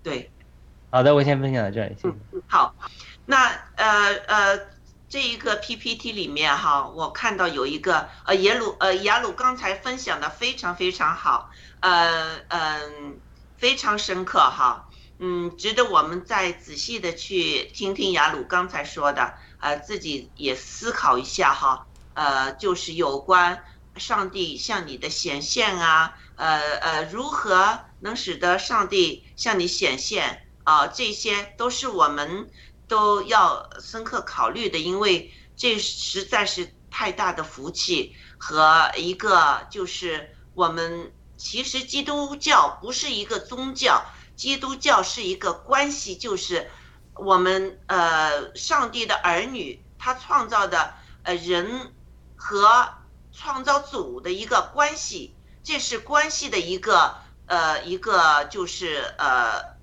[0.02, 0.30] 对，
[0.90, 1.94] 好的，我先分享到这里。
[2.02, 2.74] 嗯，好，
[3.26, 4.60] 那呃呃。
[5.10, 13.18] 这一个 PPT 里面哈，我看到有一个呃耶鲁呃雅鲁刚才分享的非常非常好，呃嗯
[13.56, 23.64] 非常深刻哈，嗯值得我们再仔细的去听听雅鲁刚才说的，呃自己也思考一下哈，呃就是有关
[23.98, 32.50] 上帝向你的显现啊，呃呃如何能使得上帝向你显现啊，这些都是我们。
[32.88, 44.02] 都要深刻考虑的，因为这实在是太大的福气和一个就是我们其实基督教不是一个宗教，
[44.36, 46.70] 基督教是一个关系，就是
[47.14, 51.92] 我们呃上帝的儿女，他创造的呃人
[52.36, 52.88] 和
[53.38, 57.14] 创造主的一个关系，这是关系的一个
[57.46, 59.76] 呃一个就是呃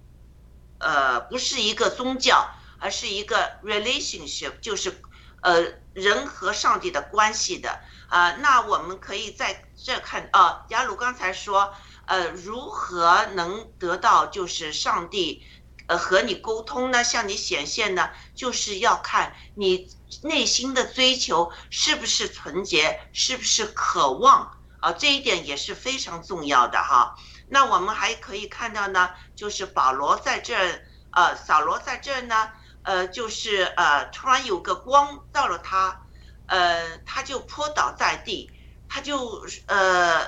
[0.80, 2.50] 呃不是一个宗教。
[2.78, 5.02] 而是一个 relationship，就是，
[5.42, 5.64] 呃，
[5.94, 8.34] 人和上帝的关系的啊。
[8.34, 11.74] 那我们可以在这看啊，雅鲁刚才说，
[12.06, 15.44] 呃，如何能得到就是上帝，
[15.88, 17.04] 呃，和你沟通呢？
[17.04, 18.10] 向你显现呢？
[18.34, 19.88] 就是要看你
[20.24, 24.92] 内心的追求是不是纯洁，是不是渴望啊？
[24.94, 27.16] 这一点也是非常重要的哈。
[27.48, 32.52] 那我们还可以看到呢，就是保罗在这儿，呃，扫罗在这儿呢。
[32.88, 36.02] 呃，就是呃，突然有个光照了他，
[36.46, 38.52] 呃，他就扑倒在地，
[38.88, 40.22] 他就呃，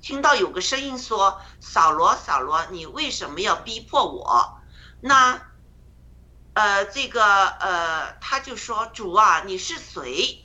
[0.00, 4.55] 听到有个声音说：“扫罗，扫罗，你为什么要逼迫我？”
[5.06, 5.40] 那，
[6.54, 10.44] 呃，这个呃，他就说：“主啊，你是谁？”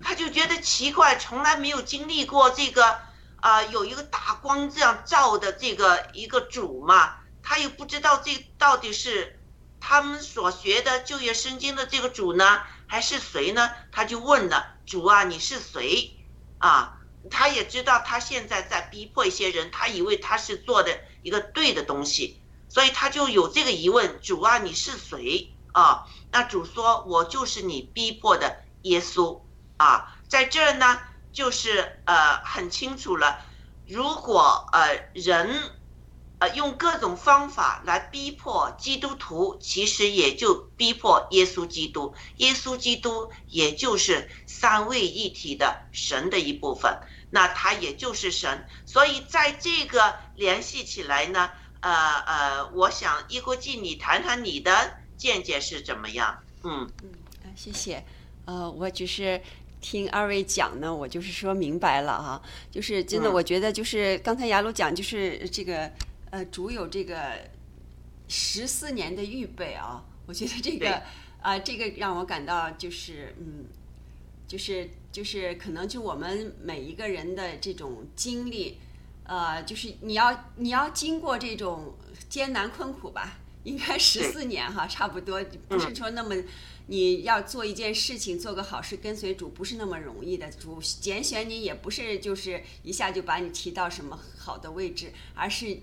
[0.00, 2.98] 他就觉得奇怪，从来没有经历过这个
[3.40, 9.34] 啊，有一个大光这样照的这个一个主嘛，他又不知道这到底是。
[9.80, 13.70] 他们所学的旧约圣经的这个主呢，还是谁呢？
[13.92, 16.18] 他就问了主啊，你是谁？
[16.58, 16.98] 啊，
[17.30, 22.42] 他也知道他现在在逼迫一些人，他以为他是做的一个对的东西，
[22.78, 26.06] 所以他就有这个疑问：主啊，你是谁啊？
[26.30, 29.40] 那主说：我就是你逼迫的耶稣
[29.78, 30.16] 啊。
[30.28, 31.00] 在这儿呢，
[31.32, 33.40] 就是呃很清楚了，
[33.84, 35.60] 如果呃人。
[36.40, 42.14] 呃，用各种方法来逼迫基督徒，其实也就逼迫耶稣基督。
[42.36, 48.68] 耶稣基督也就是三位一体的神的一部分，那他也就是神。
[48.86, 51.90] 所以在这个联系起来呢，呃
[52.26, 56.38] 呃，我想一国际，你谈谈你的见解是怎么样？
[56.62, 57.10] 嗯嗯，
[57.54, 58.04] 谢谢。
[58.44, 59.40] 呃，我只是
[59.80, 65.90] 听二位讲呢，我就是说明白了哈，就是真的，我觉得就是刚才雅鲁讲，就是这个。
[66.30, 67.38] 呃，主有这个
[68.28, 71.02] 十四年的预备啊，我觉得这个
[71.40, 73.64] 啊，这个让我感到就是嗯，
[74.46, 78.78] 就是就是可能就我们每一个人的这种经历，
[79.28, 81.94] 呃，就是你要你要经过这种
[82.28, 86.34] 艰难困苦吧，应该十四年哈，差不多不是说那么。
[86.90, 90.50] 你要做一件事情，做个好事，跟随主不是那么容易的。
[90.52, 95.78] 主拣选你也不是就是一下就把你提到什么好的位置，而是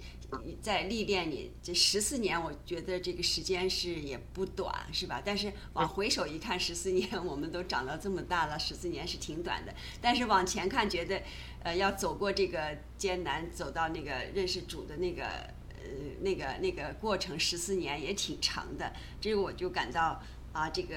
[0.61, 1.51] 在历练你。
[1.61, 5.21] 这十四年，我觉得这个时间是也不短，是吧？
[5.23, 9.73] 但是往回首一看，十四年 我们都长到这么大了，十四年是挺短的。
[10.01, 11.21] 但是往前看，觉得
[11.63, 15.83] 呃要走过这个艰难，走到那个认识主的那个呃
[16.21, 18.93] 那个那个过程，十四年也挺长的。
[19.19, 20.21] 这个我就感到。
[20.55, 20.95] 啊，这个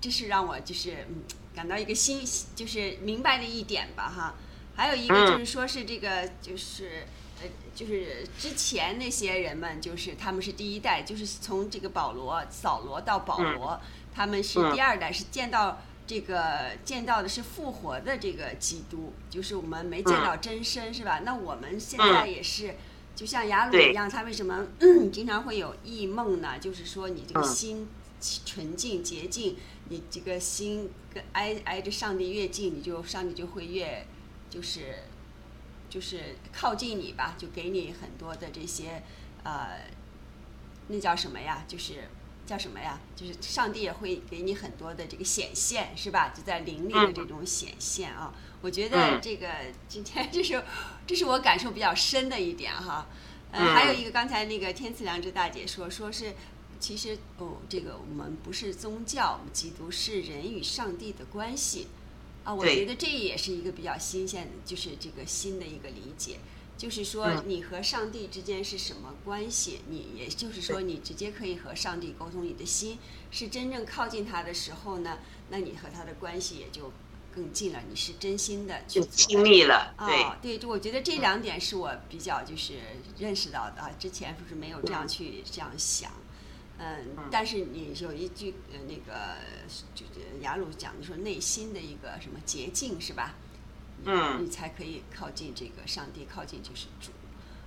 [0.00, 1.22] 这是让我就是嗯
[1.54, 2.20] 感到一个新
[2.56, 4.34] 就是明白的一点吧哈，
[4.74, 7.06] 还有一个就是说是这个就是
[7.40, 13.80] 呃就是之前那些人们就是他们是第一代，就是从这个保罗扫罗到保罗，
[14.14, 21.20] 他们是第二代，是见到这个见到的是复活的这个基督，就是我们没见到真身是吧？
[21.24, 22.74] 那我们现在也是
[23.14, 24.66] 就像雅鲁一样，他为什么
[25.12, 26.58] 经常会有异梦呢？
[26.58, 27.88] 就是说你这个心。
[28.44, 29.56] 纯净洁净，
[29.90, 34.04] 你这个心跟挨挨着上帝越近，你就上帝就会越，
[34.50, 35.04] 就是，
[35.98, 39.02] 就是靠近你吧，就给你很多的这些，
[39.42, 39.80] 呃，
[40.86, 41.64] 那叫什么呀？
[41.66, 42.08] 就是
[42.46, 43.00] 叫什么呀？
[43.16, 46.28] 就是上帝也会给你很多的这个显现，是吧？
[46.28, 48.32] 就在灵里的这种显现啊。
[48.60, 49.48] 我觉得这个
[49.88, 50.62] 今天 这是，
[51.04, 53.04] 这是我感受比较深的一点哈。
[53.50, 56.32] 呃，还有一个刚才那个天赐良知大姐说，说是。
[56.78, 61.88] 其实哦，这个我们不是宗教，我们基督是人与上帝的关系
[62.48, 62.54] 啊。
[62.54, 66.38] 我觉得这也是一个比较新鲜的，就是这个新的一个理解，
[66.76, 69.80] 就是说你和上帝之间是什么关系？
[69.88, 72.98] 你也就是说，你直接可以和上帝沟通，你的心
[73.30, 75.18] 是真正靠近他的时候呢，
[75.50, 76.90] 那你和他的关系也就
[77.34, 77.82] 更近了。
[77.88, 82.74] 你是真心的去亲密了，对对，就我觉得这两点是我比较就是
[83.18, 86.10] 认识到的啊，之前不是没有这样去这样想。
[86.78, 89.36] 嗯，但是你有一句呃，那个
[89.94, 90.04] 就
[90.40, 93.34] 雅鲁讲的说内心的一个什么捷径是吧？
[94.04, 97.10] 嗯，你才可以靠近这个上帝，靠近就是主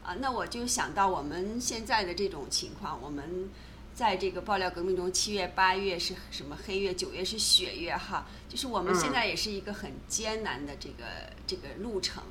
[0.01, 0.15] 啊。
[0.21, 3.49] 那我就想到我们现在的这种情况，我们
[3.93, 11.03] 在这个爆料革命中，七月八月是什么黑月，九月是雪月哈，就是我们现在也是一个很艰难的这个
[11.45, 12.23] 这个路程。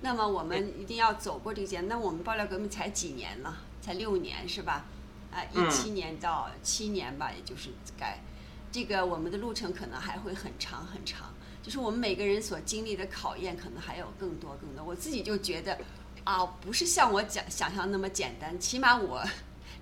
[0.00, 3.58] 那么我们一定要走过这个艰，那我们爆料革命才几年了？
[3.82, 4.86] 才六年是吧？
[5.32, 8.20] 啊，一七年到七年吧，也就是该，
[8.70, 14.84] 这个我们的路程可能还会很长很长，就是我们每个人所经历的考验可能还有更多更多。
[14.84, 15.78] 我自己就觉得，
[16.24, 18.60] 啊，不是像我讲想象那么简单。
[18.60, 19.24] 起码我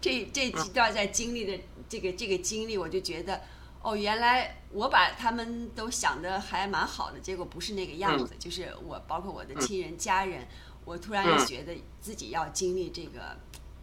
[0.00, 3.40] 这这几段在经历的这个这个经历，我就觉得，
[3.82, 8.36] 哦，原来我把他们都想的还蛮好的，结果不是那个样子。
[8.38, 10.46] 就是我包括我的亲人家人，
[10.84, 13.36] 我突然也觉得自己要经历这个。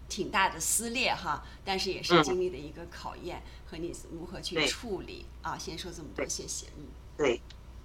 [0.09, 5.57] 挺大的撕裂哈，但是也是经历的一个考验，和你如何去处理啊？
[5.57, 6.67] 先说这么多，谢谢。
[6.77, 6.85] 嗯，
[7.17, 7.41] 对，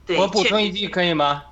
[0.06, 0.18] 对。
[0.18, 1.42] 我补充一句可以吗？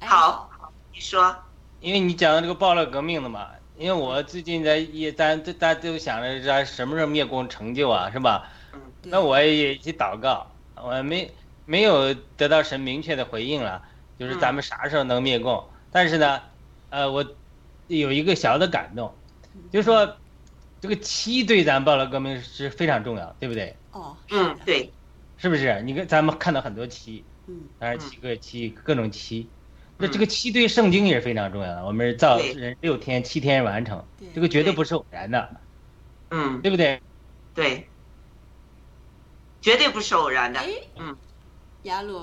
[0.00, 0.50] 好，
[0.92, 1.36] 你说。
[1.80, 8.50] 因为你讲的这个暴乱革命的嘛，因为我最近在也咱大家都想着咱什么时候灭共成就啊，是吧？
[8.74, 8.80] 嗯。
[9.04, 11.32] 那我也去祷告，我没
[11.64, 13.82] 没有得到神明确的回应了，
[14.18, 15.66] 就是咱们啥时候能灭共？
[15.90, 16.42] 但是呢，
[16.90, 17.24] 呃，我
[17.88, 19.12] 有一个小的感动，
[19.70, 20.16] 就是说。
[20.82, 23.76] 这个七对咱报了革命是非常重要，对不对？
[23.92, 24.90] 哦，嗯，对，
[25.36, 25.82] 是不是？
[25.82, 29.46] 你看咱们看到很多七，嗯，当然七个七各种七，
[29.98, 31.84] 那这个七对圣经也是非常重要的。
[31.84, 34.02] 我们造人六天七天完成，
[34.34, 35.50] 这个绝对不是偶然的，
[36.30, 37.02] 嗯，对不对？
[37.54, 37.86] 对，
[39.60, 40.60] 绝对不是偶然的。
[40.96, 41.14] 嗯，
[41.82, 42.22] 雅鲁，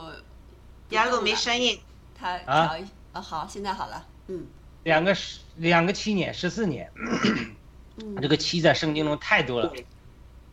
[0.89, 1.79] 雅鲁没声音，
[2.19, 2.75] 他啊，
[3.13, 4.47] 啊好，现在好了，嗯，
[4.87, 6.89] 两个十两个七年十四年。
[6.95, 9.67] 嗯 这个七在圣经中太多了。
[9.67, 9.85] 对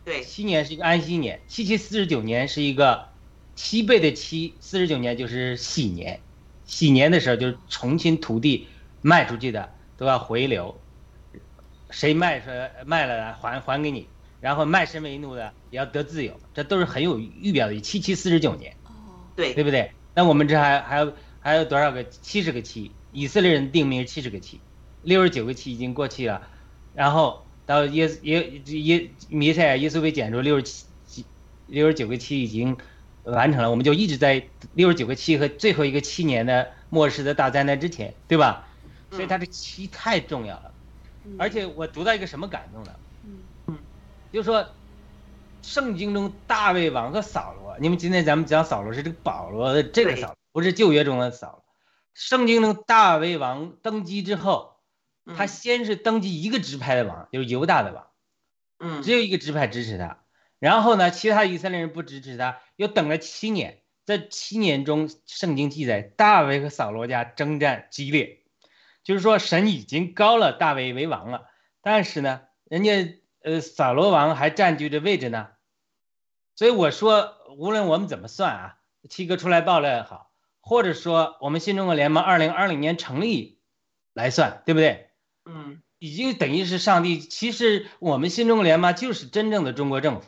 [0.03, 3.07] 对，七年是一个安息年，七七四十九年是一个
[3.55, 6.19] 七倍的七，四十九年就是喜年，
[6.65, 8.67] 喜年的时候就是重新土地
[9.01, 10.77] 卖出去的都要回流，
[11.91, 12.47] 谁卖出
[12.85, 14.09] 卖了还还给你，
[14.41, 17.79] 然后卖身为奴的也要得自由，这都是很有预表的。
[17.79, 18.91] 七七四十九年，哦，
[19.35, 19.91] 对对不对？
[20.13, 22.03] 那我们这还还有还有多少个？
[22.03, 24.59] 七十个七，以色列人定名七十个七，
[25.01, 26.41] 六十九个七已经过去了，
[26.93, 30.63] 然后到耶耶耶弥赛亚耶稣被剪出六十
[31.07, 31.25] 七
[31.67, 32.75] 六十九个七已经
[33.23, 38.67] 完成了，我们就一直在六十九个七和最后一个七年的末世的大灾难之前，对吧？
[39.11, 40.73] 所以它这七太重要了，
[41.23, 42.91] 嗯而且我读到一个什么感动呢？
[43.67, 43.77] 嗯
[44.33, 44.67] 就是说，
[45.61, 51.64] 圣经中大卫王和扫罗，因为今天咱们讲扫罗是这个保罗的这个扫罗，不是旧约中的扫罗。
[52.15, 54.79] 圣经中大卫王登基之后，
[55.37, 58.07] 他嗯先是登基一个支派的王，就是犹大的王，
[58.79, 60.23] 嗯只有一个支派支持他。
[60.57, 63.83] 然后呢，其他以色列人不支持他，又等了七年。
[64.05, 68.43] 在七年中，圣经记载大卫和扫罗家征战激烈，
[69.03, 71.49] 就是说神已经高了大卫为王了，
[71.81, 75.49] 但是呢，人家呃扫罗王还占据着位置呢。
[76.55, 78.77] 所以我说，无论我们怎么算啊，
[79.09, 80.31] 七哥出来爆料也好，
[80.65, 83.59] 或者说我们新中国联盟二零二零年成立
[84.13, 85.09] 来算，对不对？
[85.45, 87.19] 嗯已经等于是上帝。
[87.19, 90.27] 其实我们新中国联盟就是真正的中国政府，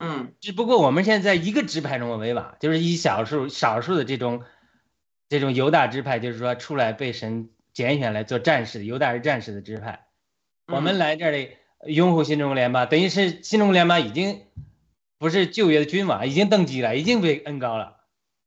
[0.00, 4.42] 嗯只不过我们现在在一个支派中的维瓦，就是以少数少数的这种
[5.28, 10.08] 这种犹大支派，就是说出来被神拣选来做战士的犹大是战士的支派。
[10.66, 11.52] 我们来这里
[11.86, 14.42] 拥护新中国联邦，等于是新中国联邦已经
[15.16, 17.97] 不是旧约的君王，已经登基了，已经被恩高了。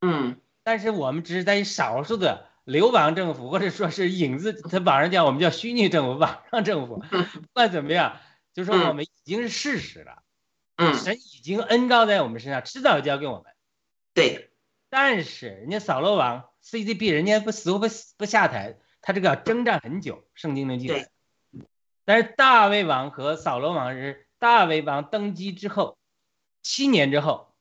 [0.02, 0.36] 嗯。
[0.62, 8.20] 但是我们只是在少数的流亡政府，或者说是影子，他网上叫我们叫虚拟政府、网上政府，不管怎么样，
[8.54, 10.22] 就是说我们已经是事实了，
[10.76, 13.52] 嗯，神已经恩高在我们身上，迟早交给我们。
[14.14, 14.52] 对，
[14.88, 17.86] 但是人家扫罗王 CCP 人家不死活不
[18.16, 21.10] 不下台，他这个要征战很久，圣经能记载。
[22.04, 25.98] 但是大卫王和扫罗王是大卫王登基之后
[26.62, 27.54] 七年之后，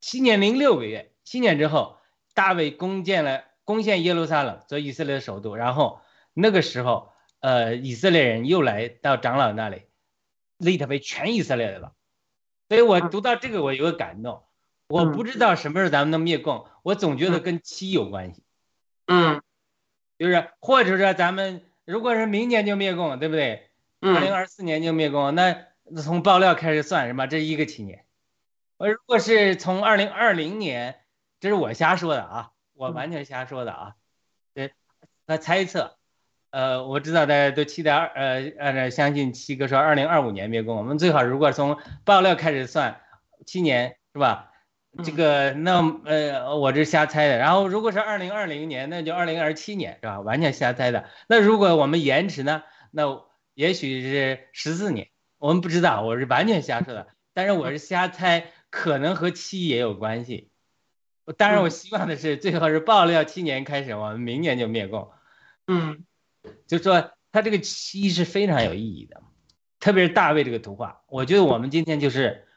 [0.00, 1.98] 七年零六个月，七年之后，
[2.32, 6.00] 大卫攻建了攻陷耶路撒冷做以色列的首都，然后
[6.32, 9.82] 那个时候，呃，以色列人又来到长老那里，
[10.56, 11.92] 立他为全以色列的了。
[12.70, 14.42] 所以我读到这个，我有个感动。
[14.88, 18.42] 我不知道什么时候咱们能灭共，我总觉得跟七有关系，
[19.06, 19.42] 嗯
[20.18, 23.68] 就是或者说咱们如果是明年就灭共，对不对？
[24.00, 25.66] 二零嗯二四年就灭共，那
[26.02, 27.26] 从爆料开始算是吧？
[27.26, 28.06] 这一个七年。
[28.78, 31.00] 我如果是从二零二零年，
[31.40, 33.94] 这是我瞎说的啊，我完全瞎说的啊，
[34.54, 34.72] 对，
[35.26, 35.96] 那猜测。
[36.50, 41.76] 呃，我知道大家都期待二呃按照相信七哥说二零二五年灭共，我们最好如果从
[42.06, 43.02] 爆料开始算，
[43.44, 44.50] 七年是吧？
[45.04, 47.36] 这个那呃我这瞎猜的。
[47.36, 50.20] 然后如果是二零二零年，那就二零二七年是吧？
[50.20, 51.04] 完全瞎猜的。
[51.28, 52.62] 那如果我们延迟呢？
[52.90, 53.04] 那
[53.52, 57.08] 也许是十四年，我们不知道，我是完全瞎说的。
[57.34, 60.50] 但是我是瞎猜，可能和七也有关系。
[61.32, 65.10] 当然，我希望的是最好是爆料七年开始，我们明年就灭共。
[65.66, 66.04] 嗯。
[66.66, 69.22] 就说他这个七是非常有意义的，
[69.80, 72.48] 特别是大卫这个图画，我觉得我们今天就是，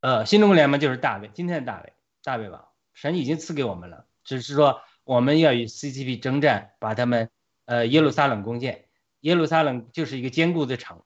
[0.00, 1.92] 呃，新中国联盟就是大卫，今天的大卫，
[2.24, 7.30] 大卫王，神已经赐给我们了，只是说我们要与 CCP 征战，把他们
[7.66, 8.88] 呃耶路撒冷攻陷，
[9.20, 11.02] 耶路撒冷就是一个坚固的城。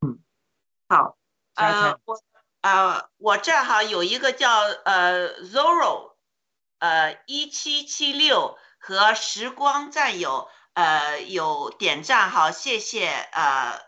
[0.00, 0.20] 嗯。
[0.88, 1.18] 好，
[1.54, 2.16] 呃，我
[2.64, 6.14] 呃，我这哈有一个叫呃 Zoro，
[6.78, 13.78] 呃一七七六和时光战友呃有点赞哈，谢谢呃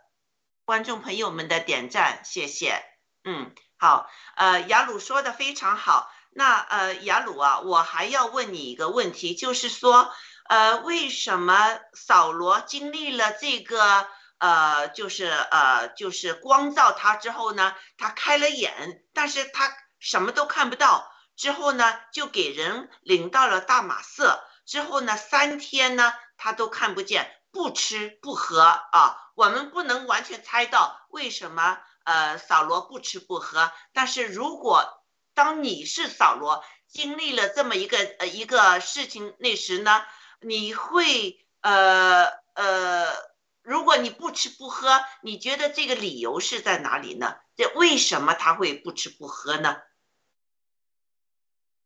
[0.66, 2.84] 观众朋友们的点赞，谢谢，
[3.24, 10.12] 嗯，好，呃雅鲁说的非常好，那呃雅鲁啊，我还要问你一个问题，就是说
[10.50, 14.06] 呃为什么扫罗经历了这个？
[14.38, 21.10] 呃，就是呃，就是光照他之后呢，他开了眼，但是他什么都看不到。
[21.36, 24.42] 之后呢，就给人领到了大马色。
[24.66, 29.16] 之后呢，三天呢，他都看不见，不吃不喝啊。
[29.34, 35.02] 我们不能完全猜到为什么呃扫罗不吃不喝，但是如果
[35.34, 40.04] 当你是扫罗，经历了这么一个呃一个事情那时呢，
[40.40, 43.35] 你会呃呃。
[43.66, 47.36] 如果你不吃不喝，你觉得这个理由是在哪里呢？
[47.56, 49.78] 这为什么他会不吃不喝呢？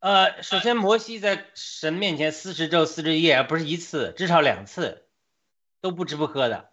[0.01, 5.09] 呃，首先摩西在神面前四十昼四十夜，不是一次，至少两次，
[5.81, 6.71] 都不吃不喝的。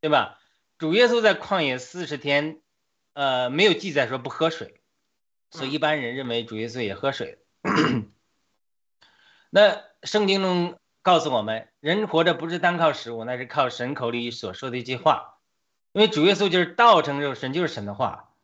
[0.00, 0.40] 对吧？
[0.76, 2.60] 主耶稣在旷野四十天，
[3.12, 4.80] 呃，没有记载说不喝水，
[5.52, 7.38] 所以一般人认为主耶稣也喝水。
[9.50, 15.38] 那圣经中告诉我们，人活着不是单靠食物，那是靠神口里所说的一句话。
[15.92, 18.34] 因为主耶稣就是道成肉身，就是神的话，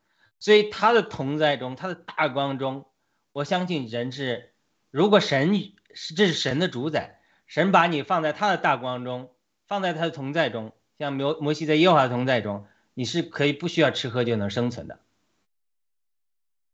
[0.40, 2.86] 所以他的同在中，他的大光中，
[3.32, 4.54] 我相信人是，
[4.90, 9.34] 如果神是这是神的主宰，神把你放在他的大光中，
[9.68, 10.72] 放在他的同在中。
[10.98, 15.00] 像摩摩西在耶和华同在中，你是可以不需要吃喝就能生存的。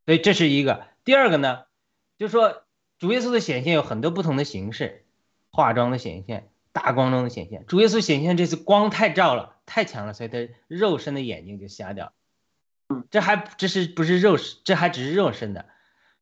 [0.06, 0.86] 所以这是一个。
[1.02, 1.64] 第二个呢，
[2.16, 2.62] 就是说
[3.00, 5.04] 主耶稣的显现有很多不同的形式，
[5.50, 7.64] 化妆的显现，大光中的显现。
[7.66, 10.38] 主耶稣显现这次光太照了，太强了，所以他
[10.68, 12.12] 肉身的眼睛就瞎掉。
[12.88, 14.58] 嗯，这还这是不是肉身？
[14.64, 15.66] 这还只是肉身的，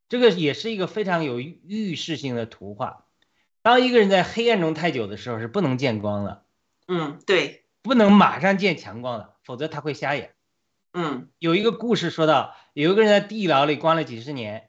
[0.08, 3.04] 这个也是一个非常有预示性的图画。
[3.62, 6.44] 当一个人在黑暗中太久的时候，是不能见光的。
[6.86, 7.64] 嗯，对。
[7.80, 10.34] 不能马上见强光的，否则他会瞎眼。
[10.92, 14.68] 嗯，有一个故事说到，有一个人在地牢里关了几十年，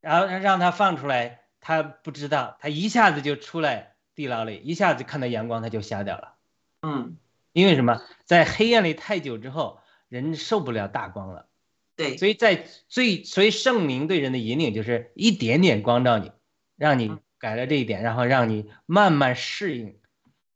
[0.00, 6.34] 然后让他放出来，他不知道，他一下子就出来地牢里，一下子看到阳光，他就瞎掉了。
[6.82, 7.16] 嗯，
[7.52, 8.02] 因为什么？
[8.24, 11.46] 在黑暗里太久之后，人受不了大光了。
[11.96, 16.32] 对，所以在最所以圣灵对人的引领就是一点点光照你，
[16.76, 19.98] 让你改了这一点，然后让你慢慢适应。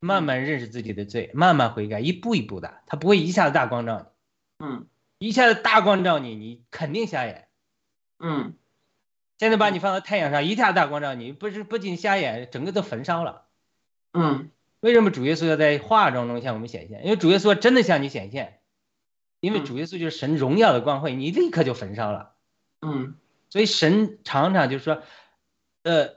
[0.05, 4.01] 慢慢认识自己的罪，慢慢悔改，一步一步的，他不会一下子大光照
[4.59, 4.89] 你，嗯，
[5.19, 7.47] 一下子大光照你，你肯定瞎眼，
[8.19, 8.55] 嗯，
[9.43, 13.43] 现在把你放到太阳上，一下大光照你，不是不仅瞎眼，整个都焚烧了，
[14.12, 17.05] 嗯，为什么主耶稣要在化妆中向我们显现？
[17.05, 18.61] 因为主耶稣真的向你显现，
[19.40, 22.34] 因为主耶稣就是神荣耀的光辉，你立刻就焚烧了，
[22.82, 23.16] 嗯，
[23.51, 25.03] 所以神常常就是说，
[25.82, 26.14] 呃。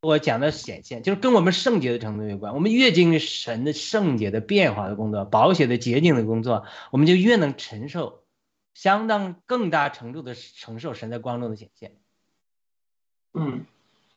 [0.00, 2.54] 我讲的显现，就是跟我们圣洁的程度有关。
[2.54, 8.22] 我们越经历神的圣洁的变化的工作，保险的洁净的工作，我们就越能承受，
[8.74, 11.96] 相当更大程度的承受神在光中的显现。
[13.32, 13.66] 嗯，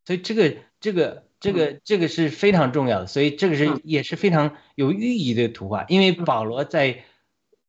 [0.06, 5.86] 所以这个这个这个这个是非常重要的，所以这个是也是非常有寓意的图画。
[5.88, 7.04] 因为保罗在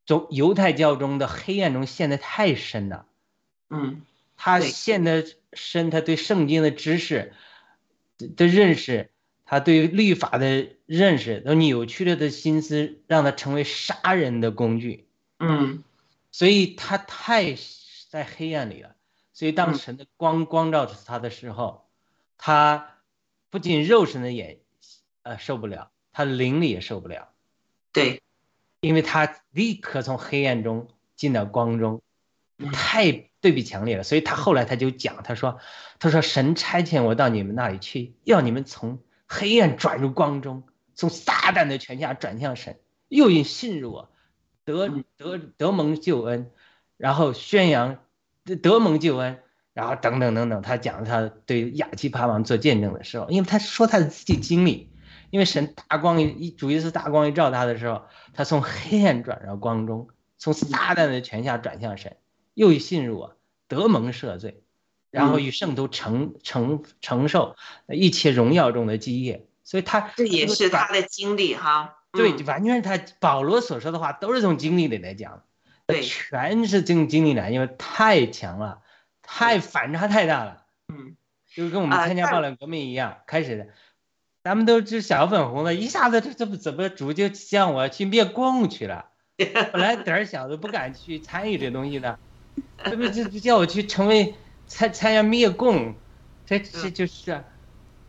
[0.07, 3.07] 中犹太教中的黑暗中陷得太深了。
[3.71, 4.03] 嗯，
[4.37, 7.33] 他陷得深，他对圣经的知识。
[8.37, 9.11] 的认识，
[9.45, 15.09] 他对律法的认识都扭曲了的心思，让他成为杀人的工具。
[15.41, 15.83] 嗯，
[16.31, 17.57] 所以他太
[18.11, 18.95] 在黑暗里了。
[19.43, 21.89] 所以当神的光光照着他的时候，
[22.39, 22.95] 他
[23.51, 24.61] 不仅肉身的眼，
[25.25, 27.29] 呃，受不了，他灵里也受不了。
[27.93, 28.23] 对，
[28.79, 30.87] 因为他立刻从黑暗中
[31.17, 32.03] 进到光中，
[32.73, 33.31] 太。
[33.41, 35.59] 对比强烈了，所以他后来他就讲，他说，
[35.99, 40.63] 他说神差遣我到你们那里去，要你们从黑暗转入光中，
[40.95, 42.79] 从撒旦的权下转向神，
[43.09, 44.13] 又因信入我，
[44.65, 46.53] 得得得蒙救恩，
[46.97, 48.05] 然后宣扬
[48.45, 49.39] 得蒙救恩，
[49.73, 54.91] 然后等等等等，他讲他对亚基帕王做见证的时候，因为他说他的自己经历，
[55.31, 58.03] 因为神大光一主耶稣大光一照他的时候，
[58.35, 62.17] 他从黑暗转到光中，从撒旦的权下转向神。
[62.55, 63.37] 又信入我，
[63.67, 64.63] 德蒙赦罪，
[65.11, 67.57] 然后与圣徒承承承受
[67.89, 71.97] 一切荣耀中的基业，所以他这也是他的经历哈。
[72.13, 75.45] 对，完全是他保罗所说的话都是从经历里来讲，
[75.93, 78.81] 对，全是经经历的，因为太强了，
[79.23, 80.65] 太反差太大了。
[80.89, 81.17] 嗯，
[81.55, 83.67] 就是跟我们参加暴乱革命一样，开始的，
[84.45, 92.19] 咱们都是小粉红的，一下子这这不怎么主就向我去灭共去了， 本来胆小的不敢去参与这东西的。
[92.85, 94.35] 这不这叫我去成为
[94.67, 95.95] 参参加灭共，
[96.45, 97.43] 这这就是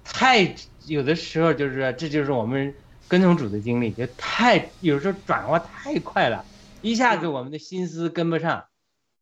[0.04, 0.56] 太
[0.86, 2.74] 有的时候就是这就是我们
[3.08, 6.44] 跟从主的经历，就太有时候转化太快了，
[6.84, 8.66] 一下子我们的心思跟不上，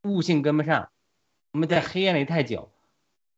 [0.01, 0.89] 悟性跟不上，
[1.51, 2.71] 我们在黑暗里太久，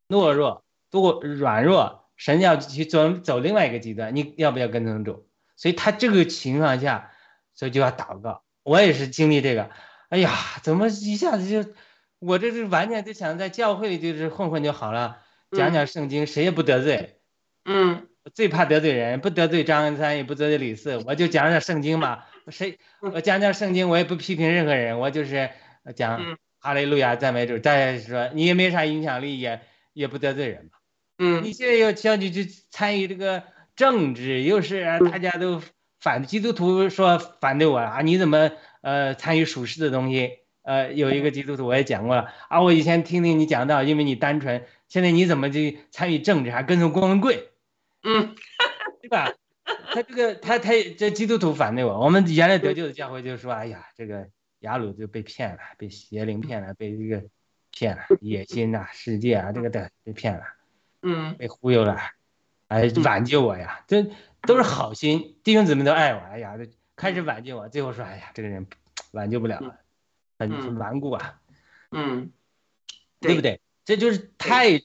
[0.08, 5.28] 懦弱多软弱，神要去走走另外一个极端，你要不要跟从主？
[5.58, 7.12] 所以他这个情况下，
[7.54, 8.44] 所以就要祷告。
[8.64, 9.70] 我也是经历这个。
[10.08, 10.32] 哎呀，
[10.64, 11.70] 怎么一下子就，
[12.20, 15.18] 我这是完全就想在教会里就是混混就好了，
[15.52, 17.20] 讲讲圣经，谁也不得罪。
[17.66, 22.24] 嗯，最怕得罪人，不得罪张三，也不得罪李四，我就讲讲圣经嘛。
[22.52, 25.50] 谁我讲讲圣经，我也不批评任何人，我就是
[25.96, 27.58] 讲哈利路亚赞美主。
[27.60, 29.62] 大家说你也没啥影响力，也
[29.94, 30.72] 也不得罪人嘛。
[31.18, 33.44] 嗯，你现在要叫你去参与这个
[33.76, 35.62] 政治，又是大家都
[36.00, 38.52] 反基督徒说反对我啊，你怎么？
[38.82, 42.62] 呃，参与属实的东西，呃，有一个基督徒我也讲过了啊。
[42.62, 47.48] 我以前听听你讲到，因为你单纯，现在你怎么去参与政治，还跟从郭文贵，
[48.04, 48.36] 嗯，
[49.02, 49.32] 对吧？
[49.64, 54.28] 他这个他他这基督徒反对我，我们原来得救的教会就说，哎呀，这个
[54.60, 57.28] 雅鲁就被骗了，被邪灵骗了，被这个
[57.72, 60.44] 骗了，野心呐、世界啊，这个的被骗了，
[61.02, 61.36] 嗯。
[61.38, 61.98] 被忽悠了，
[62.68, 64.06] 哎，挽救我呀，这
[64.42, 68.68] 都是好心，弟兄姊妹都爱我，哎呀，这开始挽救我，最后说，哎呀，这个人
[69.12, 69.80] 挽救不了了，
[70.40, 71.40] 很很嗯顽固啊，
[71.92, 72.32] 嗯，
[73.20, 73.62] 对不对？
[73.86, 74.80] 这就是太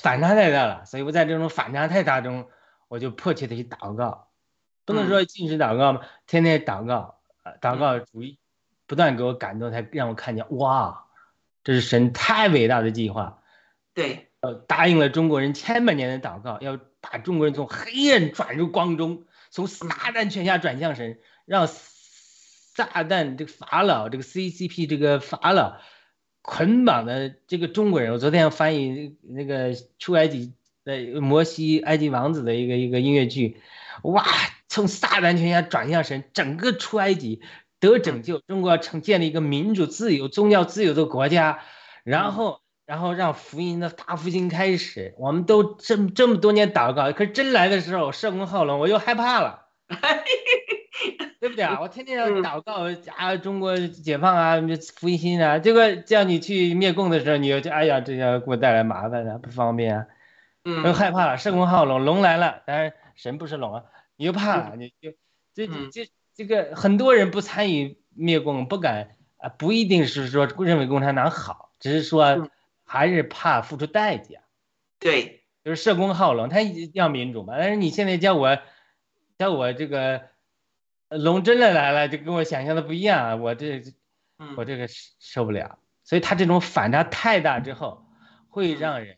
[0.00, 2.48] 反差太大了，所以我在这种反差太大中，
[2.94, 4.28] 我就迫切的去祷告，
[4.84, 8.38] 不能说尽是祷告嘛，天天祷告，呃，祷告主一
[8.86, 11.06] 不断给我感动，才让我看见哇，
[11.64, 13.42] 这是神太伟大的计划，
[13.94, 25.80] 对，呃，答应了中国人千百年的祷告，要把中国人从黑暗转入光中，从撒旦权下转向神，让撒旦这个法老这个 CCP 这个法老
[26.42, 28.12] 捆绑的这个中国人。
[28.12, 30.52] 我昨天翻译那个出埃及
[30.84, 33.60] 的摩西埃及王子的一个一个音乐剧，
[34.02, 34.24] 哇，
[34.68, 37.40] 从撒旦权下转向神，整个出埃及
[37.80, 41.60] 得拯救，中国要成建立一个民主自由、宗教自由的国家，
[42.04, 42.60] 然后。
[42.86, 49.68] 然后让福音的大复兴开始，我们都这么这么多年祷告，可是真来的时候，社工号了，我又害怕了，
[51.40, 51.78] 对不对啊？
[51.80, 54.60] 我天天要祷告啊，中国解放啊，
[54.96, 60.13] 复兴啊，结果叫你去灭共的时候，你又就哎呀，这要给我带来麻烦啊，不方便啊，又
[60.64, 63.84] 嗯害怕了，社工号龙龙来了，当然神不是龙啊，
[64.16, 65.12] 你又怕了，你就
[65.52, 72.50] 这嗯这这个很多人不参与灭共，不敢啊，不一定是说认为共产党好，只是说嗯
[72.84, 74.40] 还是怕付出代价。
[74.98, 77.54] 对，就是社工好龙，他一要民主嘛。
[77.58, 78.58] 但是你现在叫我，
[79.36, 80.22] 叫我这个
[81.08, 83.36] 呃龙真的来了，就跟我想象的不一样啊！
[83.36, 83.82] 我这
[84.38, 85.78] 嗯我这个受受不了。
[86.04, 88.06] 所以他这种反差太大之后，
[88.48, 89.16] 会让人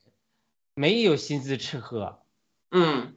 [0.77, 2.23] 没有心思吃喝。
[2.71, 3.17] 嗯，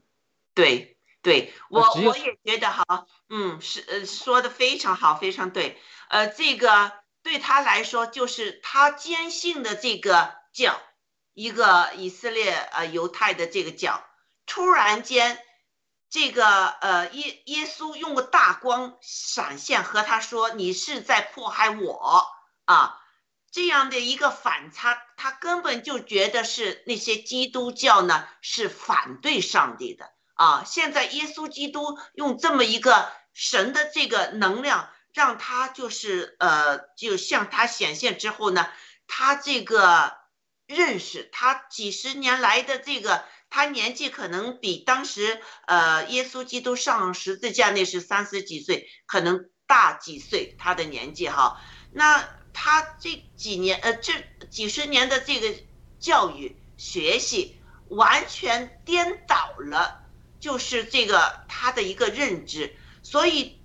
[0.54, 10.80] 对对，我我也觉得好，嗯，是呃说的非常好，非常对，呃，这个对他来说就是他坚信的这个教，
[11.34, 14.02] 一个以色列呃犹太的这个教，
[14.46, 15.38] 突然间，
[16.10, 22.26] 这个呃耶耶稣用个大光闪现和他说你是在迫害我
[22.64, 22.99] 啊。
[23.52, 30.64] 这样的一个反差，他根本就觉得是那些基督教呢是反对上帝的啊。
[30.66, 38.70] 现在耶稣基督用这么一个神的这个能量，让他就是呃，就向他显现之后呢，
[39.08, 40.16] 他这个
[40.68, 51.60] 认识他几十年来的这个，他年纪可能比当时呃耶稣基督上十字架那是三十几岁，可能大几岁，他的年纪哈，
[51.92, 52.38] 那。
[52.54, 54.14] 他这几年，呃，这
[54.50, 55.56] 几十年的这个
[56.00, 60.04] 教育学习，完全颠倒了，
[60.40, 63.60] 就是这个他的一个认知，所以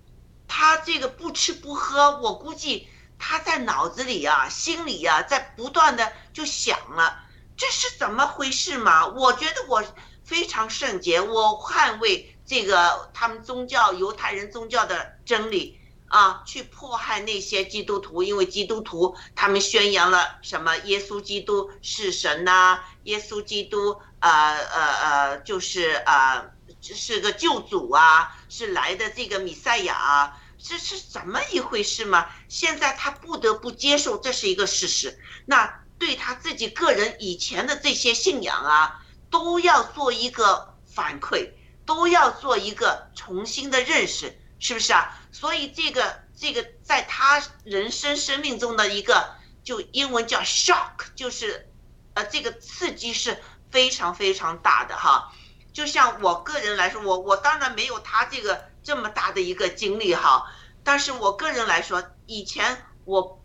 [0.46, 7.24] 他这个不吃不喝，我估计他在脑子里啊、心里啊，在不断的就想了，
[7.56, 9.06] 这是怎么回事嘛？
[9.06, 9.84] 我觉得我
[10.24, 15.80] 非常圣洁，我捍卫这个他们宗教犹太人宗教的真理。
[16.08, 20.76] 啊，去迫害那些基督徒，因为基督徒他们宣扬了什么？
[20.84, 32.28] 耶稣基督是神呐、耶稣基督呃呃呃，就是呃是个救主啊，是来的这个弥赛亚啊，这是怎么一回事嘛？
[32.48, 41.50] 现在他不得不接受这是一个事实，那对他自己个人以前的这些信仰啊，都要做一个反馈，
[41.84, 44.38] 都要做一个重新的认识。
[44.60, 45.20] 是不是啊？
[45.34, 51.68] 所以这个这个在他人生生命中的一个，就英文叫 shock，就是，
[52.14, 55.32] 呃，这个刺激是非常非常大的哈。
[55.72, 60.46] 就像我个人来说，我我当然没有他这个这么大的一个经历哈，
[60.84, 63.42] 但是我个人来说，以前我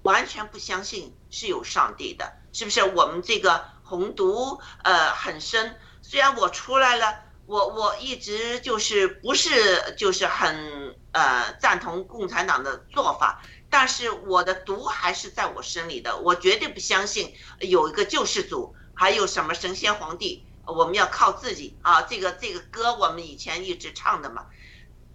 [0.00, 2.82] 完全不相信是有上帝的，是不是？
[2.82, 7.27] 我们这个红毒呃很深，虽然我出来了。
[7.48, 22.02] 我我一直就是不是就是很呃赞同共产党的做法，但是我的毒还是在我身里的，我绝对不相信有一个救世主，还有什么神仙皇帝，我们要靠自己啊！
[22.02, 24.44] 这个这个歌我们以前一直唱的嘛。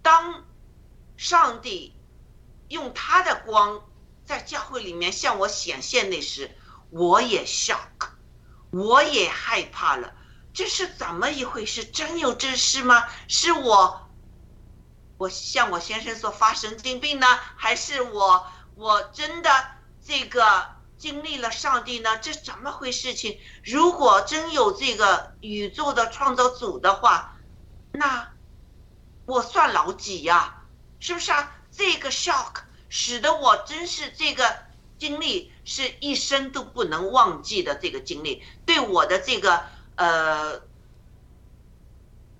[0.02, 0.44] 当
[1.16, 1.94] 上帝
[2.66, 3.80] 用他的光
[4.24, 6.50] 在教会里面向我显现那时，
[6.90, 8.08] 我也 shock，
[8.72, 10.12] 我也害怕了。
[10.54, 11.84] 这是怎么一回事？
[11.84, 13.04] 真有这事吗？
[13.26, 14.08] 是我，
[15.18, 17.26] 我向我先生说发神经病呢，
[17.56, 18.46] 还是我
[18.76, 19.50] 我真的
[20.06, 22.18] 这个经历了上帝呢？
[22.18, 23.40] 这怎么回事情？
[23.64, 27.36] 如果真有这个宇宙的创造主的话，
[27.90, 28.30] 那
[29.26, 30.62] 我算老几呀？
[31.00, 31.52] 是不是啊？
[31.72, 34.56] 这个 shock 使得我真是这个
[34.98, 39.64] 经历是一生都不能忘记的这个经历，对我的这个
[39.96, 40.60] 呃，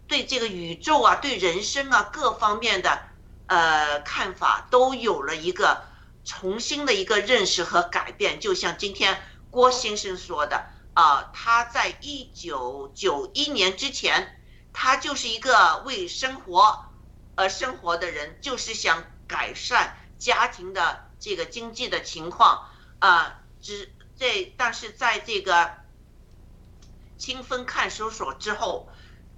[0.06, 3.02] 对这个宇宙啊，对人生啊各方面的
[3.46, 5.84] 呃看法都有了一个
[6.24, 8.40] 重新的一个认识和改变。
[8.40, 14.40] 就像今天郭先生说的啊，他在一九九一年之前，
[14.72, 16.86] 他就是一个为生活
[17.36, 23.40] 而生活的人，就是想改善家庭的这个经济的情况啊。
[23.60, 25.72] 只这，但是在这个
[27.24, 28.86] 清风看守所之后，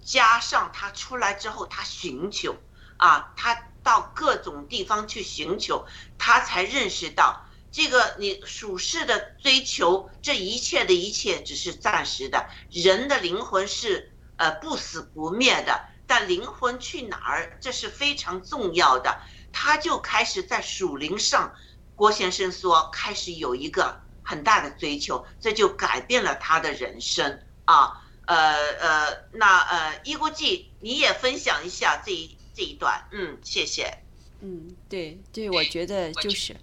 [0.05, 2.57] 加上他出来之后，他寻求
[2.97, 5.87] 啊，他到各种地方去寻求，
[6.19, 19.21] 他才认识到这个你属世的追求，这一切的一切只是暂时的，人的灵魂是呃不死不灭的，但灵魂去哪儿，这是非常重要的。
[19.53, 21.55] 他就开始在属灵上，
[21.95, 28.03] 郭先生说开始有一个很大的追求，这就改变了他的人生啊。
[28.29, 28.37] 呃
[28.81, 33.99] 呃，那呃，一国际你也分享一下这一这一段，嗯，谢谢。
[34.41, 36.57] 嗯，对对，我觉得就是，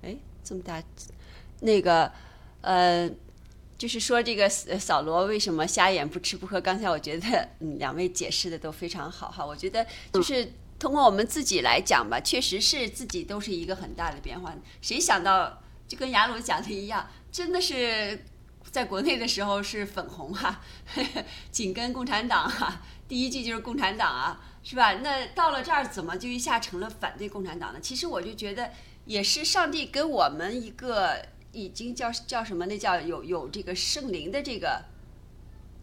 [0.00, 0.82] 哎，这么大，
[1.60, 2.10] 那个
[2.62, 3.06] 呃，
[3.76, 6.58] 就是说这个扫罗为什么瞎眼不吃不喝？
[6.58, 9.44] 刚才我觉得嗯，两位解释的都非常好哈。
[9.44, 14.54] 我觉得就是通过我们自己来讲吧，确实是自己都是一个很大的变化。
[14.80, 18.24] 谁想到就跟雅鲁讲的一样，真的是。
[18.70, 20.60] 在国内的时候是粉红哈，
[21.50, 24.92] 紧跟共产党哈，第一句就是共产党啊，是吧？
[24.94, 27.80] 那到了这儿怎么就一下成了反对共产党呢？
[27.80, 28.70] 其实我就觉得
[29.06, 31.20] 也是上帝给我们一个
[31.52, 32.66] 已经叫叫什么？
[32.66, 34.84] 那叫有有这个圣灵的这个，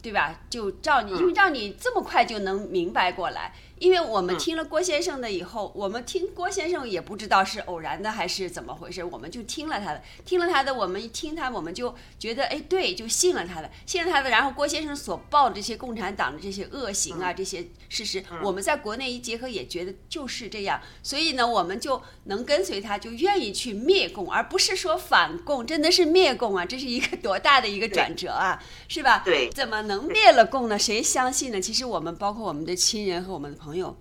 [0.00, 0.40] 对吧？
[0.48, 3.54] 就照你，因为让你这么快就能明白过来。
[3.80, 14.30] 因为我们听了郭先生的以后，我们听郭先生也不知道是偶然的还是怎么回事，我们就听了他的，听了他的，我们一听他，我们就觉得哎，对，就信了他的，信了他的。
[14.30, 29.22] 然后郭先生所报的这些共产党的这些恶行啊，这些事实，我们在国内一结合也觉得就是这样，所以呢，我们就能跟随他，就愿意去灭共，而不是说反共，真的是灭共啊，这是一个多大的一个转折啊，是吧？
[29.24, 30.76] 对，怎么能灭了共呢？
[30.76, 31.60] 谁相信呢？
[31.60, 33.67] 其实我们包括我们的亲人和我们的朋。
[33.68, 33.94] 朋友，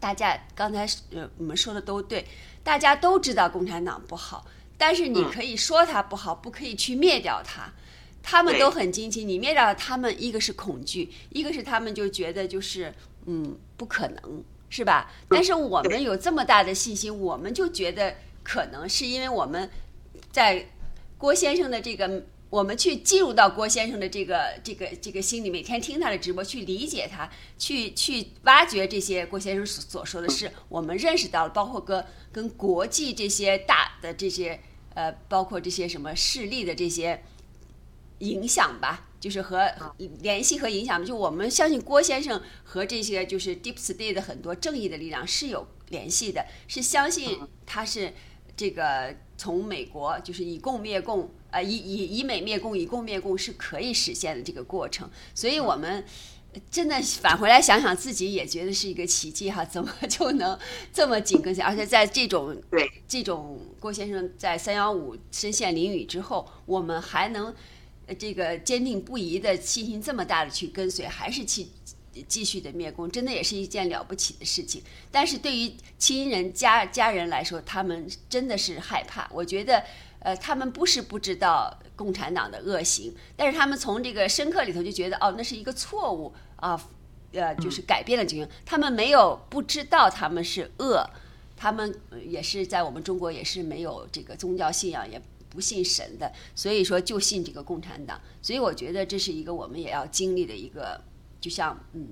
[0.00, 2.24] 大家刚才呃我们说的都对，
[2.64, 4.46] 大家都知道共产党不好，
[4.78, 7.70] 但是你可以说他不好，不可以去灭掉他。
[8.22, 12.90] 他们都很惊奇，你灭掉了他们，一个是恐惧，一个是他们就觉得就是
[13.26, 15.12] 嗯不可能，是吧？
[15.28, 19.68] 但是我们有这么大的信心，我们就觉得可能是因为我们
[20.32, 20.66] 在
[21.18, 22.24] 郭先生的这个。
[22.50, 30.50] 我们去进入到郭先生的这个这个这个心里，每天听他的直播，去理解他，去去挖掘这些郭先生所所说的事。
[30.70, 34.58] 我们认识到了，包括跟跟国际这些大的这些
[34.94, 37.22] 呃，包括这些什么势力的这些
[38.20, 39.70] 影响吧，就是和
[40.20, 41.04] 联系和影响。
[41.04, 48.14] 就我们相信郭先生和这些就是 Deep State 的很多正义的力量是有联系的，是相信他是
[48.56, 51.30] 这个从美国就是以共灭共。
[51.50, 56.04] 呃，以以以美灭共，以共灭共是可以实现的这个过程，所以我们
[56.70, 60.58] 真的返回来想想，自己也觉得是一个奇迹哈，怎么就能
[60.92, 61.64] 这么紧跟下？
[61.64, 67.54] 而且在这种对这种郭先生在三幺五身陷囹圄之后，我们还能
[68.18, 71.66] 这个坚定不移的信心这么大的去跟随，还是去
[72.26, 74.82] 继续的灭共，真的也是一件了不起的事情。
[75.10, 79.26] 但是对于亲人家家人来说，他们真的是害怕。
[79.32, 79.82] 我觉得。
[80.20, 86.80] 呃，他们不是不知道共产党的恶行，但是他们从这个深刻里头就觉得，哦，那是一个错误啊，
[87.32, 88.48] 呃，就是改变了这个。
[88.66, 91.08] 他们没有不知道他们是恶，
[91.56, 91.94] 他们
[92.26, 98.20] 也是在我们中国也是没有这个宗教信仰，也不信神的，所以说就信这个共产党。
[98.42, 101.00] 所以我觉得这是一个我们也要经历的一个，
[101.40, 102.08] 就像嗯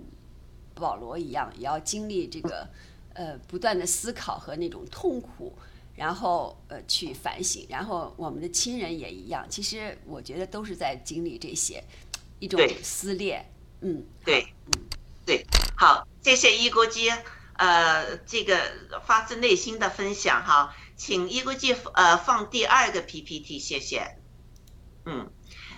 [0.74, 2.68] 保罗一样，也要经历这个
[3.14, 5.52] 呃不断的思考和那种痛苦。
[5.96, 9.46] 然后呃去反省，然后我们的亲人也一样。
[9.48, 11.82] 其实我觉得都是在经历这些
[12.38, 13.44] 一种撕裂。
[13.80, 14.84] 嗯，对，嗯，
[15.24, 15.44] 对，
[15.76, 17.10] 好，谢谢一国基，
[17.54, 24.18] 呃，这个发自内心的分享哈，请一国基呃放第二个 PPT，谢谢。
[25.04, 25.30] 嗯，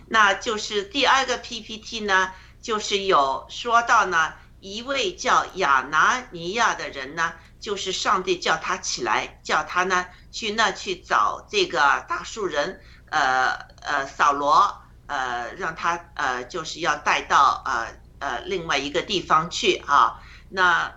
[0.09, 7.35] 那就是第二个 PPT 呢，就是有说到呢，一位叫亚拿尼亚的人呢。
[7.61, 12.81] 就是上帝叫他起来，叫他呢去那去找这个大树人，
[13.11, 13.53] 呃
[13.83, 17.89] 呃扫罗，呃让他呃就是要带到呃
[18.21, 20.21] 呃另外一个地方去啊。
[20.49, 20.95] 那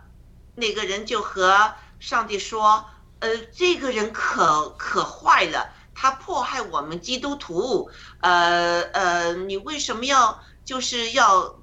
[0.56, 2.86] 那个人就和上帝说
[3.20, 7.90] ：“呃，这个人可可坏了，他迫害我们基督徒。
[8.22, 11.60] 呃呃，你为什么要就是要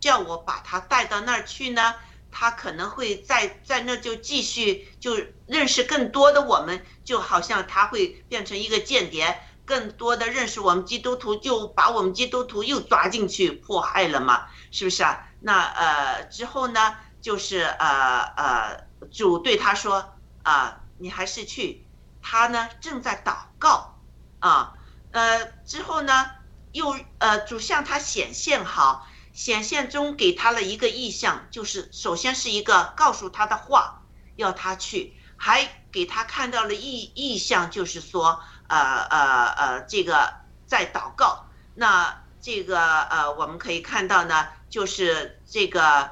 [0.00, 1.94] 叫我把他带到那儿去呢？
[2.30, 5.16] 他可能会在在那就继续就
[5.46, 14.46] 认识更多的我们，就好像他会变成一个间谍，更多的认识我们基督徒，就把我们基督徒又抓进去迫害了嘛？
[14.70, 15.28] 是不是啊？
[15.40, 20.14] 那呃之后呢？”就是呃呃，主对他说
[20.44, 21.84] 啊，你还是去。
[22.22, 23.98] 他呢正在祷告
[24.38, 24.74] 啊，
[25.10, 26.30] 呃之后呢
[26.70, 29.08] 又呃主向他显现好，
[29.38, 34.02] 显现中给他了一个意象，就是首先是一个告诉他的话，
[34.34, 40.34] 要他去，还给他看到了意意象，就是说呃呃呃这个
[40.66, 41.46] 在祷告。
[41.76, 46.10] 那这个呃我们可以看到呢，就是这个。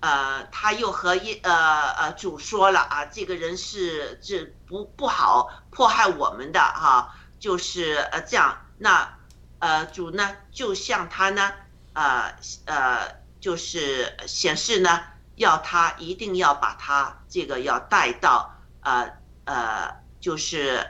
[0.00, 9.16] 呃，他又和一呃呃主说了啊，这个人是这不不好迫害我们的哈，就是呃这样，那
[9.60, 11.52] 呃主呢就向他呢
[11.94, 12.34] 呃
[12.66, 15.00] 呃就是显示呢，
[15.36, 19.12] 要他一定要把他这个要带到呃
[19.44, 20.86] 呃就是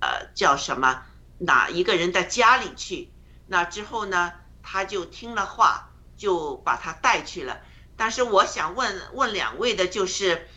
[0.00, 1.02] 呃叫什么
[1.38, 3.12] 哪一个人的家里去，
[3.46, 7.60] 那之后呢他就听了话，就把他带去了。
[7.96, 10.48] 但是我想问问两位的就是，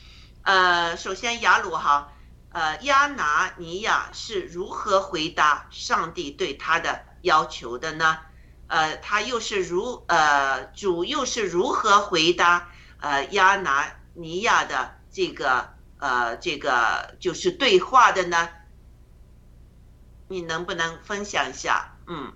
[0.43, 2.13] 呃，首先雅鲁哈，
[2.51, 8.19] 呃，亚拿尼亚是如何回答上帝对他的要求的呢？
[8.71, 12.69] 呃，他又是如呃主又是如何回答
[13.01, 18.47] 呃亚拿尼亚的这个呃这个就是对话的呢？
[20.29, 21.97] 你能不能分享一下？
[22.07, 22.31] 嗯，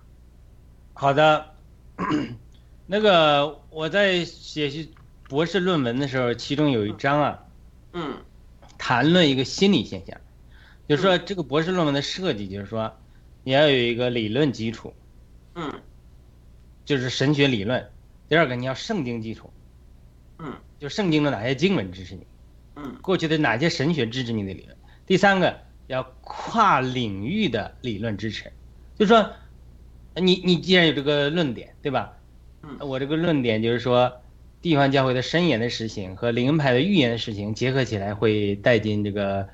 [0.92, 1.54] 好的，
[2.86, 4.92] 那个我在写习。
[5.28, 7.38] 博士论文的时候，其中有一章啊，
[7.94, 8.22] 嗯，
[8.78, 10.16] 谈论一个心理现象，
[10.86, 12.96] 就是说这个博士论文的设计就是说，
[13.42, 14.94] 你要有一个理论基础，
[15.56, 15.82] 嗯，
[16.86, 17.82] 就是神学理论；
[18.30, 19.50] 第二个你要圣经基础，
[20.38, 22.26] 嗯，就圣经的哪些经文支持你，
[22.76, 24.74] 嗯，过去的哪些神学支持你的理论；
[25.04, 25.58] 第三个
[25.88, 28.50] 要跨领域的理论支持，
[28.98, 29.30] 就是说，
[30.14, 32.16] 你你既然有这个论点，对吧？
[32.62, 34.22] 嗯，我这个论点就是说。
[34.62, 39.48] 地方教会的申言的实行和灵恩派的预言的实行结合起来，会带进这个，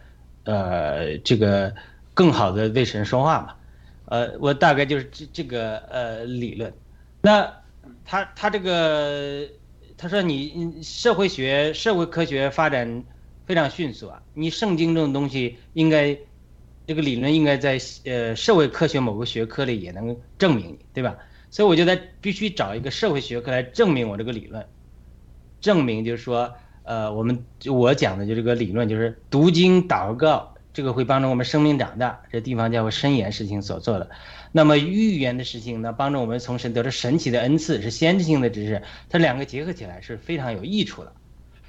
[0.45, 1.75] 呃，这个
[2.15, 3.55] 更好的为神说话嘛？
[4.07, 6.73] 呃，我大概就是这这个呃理论。
[7.23, 7.63] 那
[8.05, 9.49] 他他这个
[9.97, 13.05] 他说你社会学社会科学发展
[13.47, 16.19] 非常迅速啊，你圣经这种东西应该
[16.87, 21.17] 这个理论应该在呃社会科学某个学科里也能证明你，对吧？
[21.49, 24.67] 所以我就在必须找一个社会学科来证明我这个理论。
[25.61, 26.53] 证明就是说，
[26.83, 32.21] 呃，我们我讲的就这个理论，就是读经祷告，这个会帮助我们生命长大。
[32.33, 34.11] 这地方教会申言事情所做的，
[34.53, 41.13] 那么预言的事情呢，帮助我们从神得到神奇的恩赐，是先知性的知识，它两个结合起来是非常有益处的。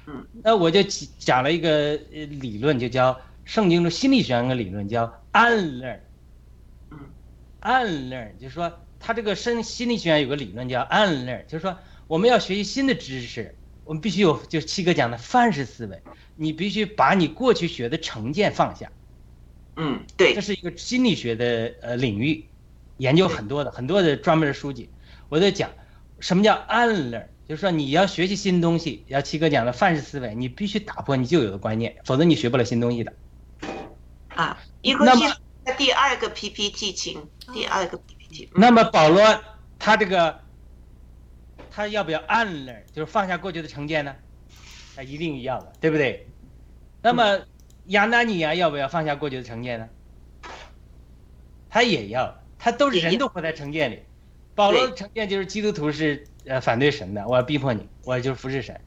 [0.06, 0.82] 嗯，那我就
[1.18, 5.98] 讲了一个理论，就叫圣经中心理学上的理论，叫 unlearn。
[6.90, 6.98] 嗯
[7.62, 13.54] ，unlearn 就是说，它这个生心理学上有个理论叫 unlearn，就是说我们要学习新的知识。
[13.86, 16.00] 我们必须有，就是七哥讲的范式思维，
[16.36, 18.90] 你必须把你过去学的成见放下。
[19.76, 22.46] 嗯，对，这是一个心理学的呃领域，
[22.96, 24.90] 研究很多的很多的专门的书籍。
[25.28, 25.70] 我在讲
[26.20, 33.12] 什么叫 unlearn，就是说你要学习新东西，要七哥讲的范式思维，你必须打破你旧有的观念，否则你学不了新东西的。
[34.28, 38.50] 啊，一个是第二个 PPT，请第二个 PPT。
[38.54, 39.22] 那么保罗
[39.78, 40.40] 他这个。
[41.76, 44.14] 他要不要 unlearn，就是放下过去的成见呢？
[44.94, 46.28] 他一定要的，对不对？
[47.02, 47.40] 那么
[47.86, 49.88] 亚纳尼亚要不要放下过去的成见呢？
[51.68, 53.98] 他也要，他都是人都活在成见里。
[54.54, 58.80] 保罗的成见就是基督徒是呃反对神的，我要逼迫你，我就是服侍神。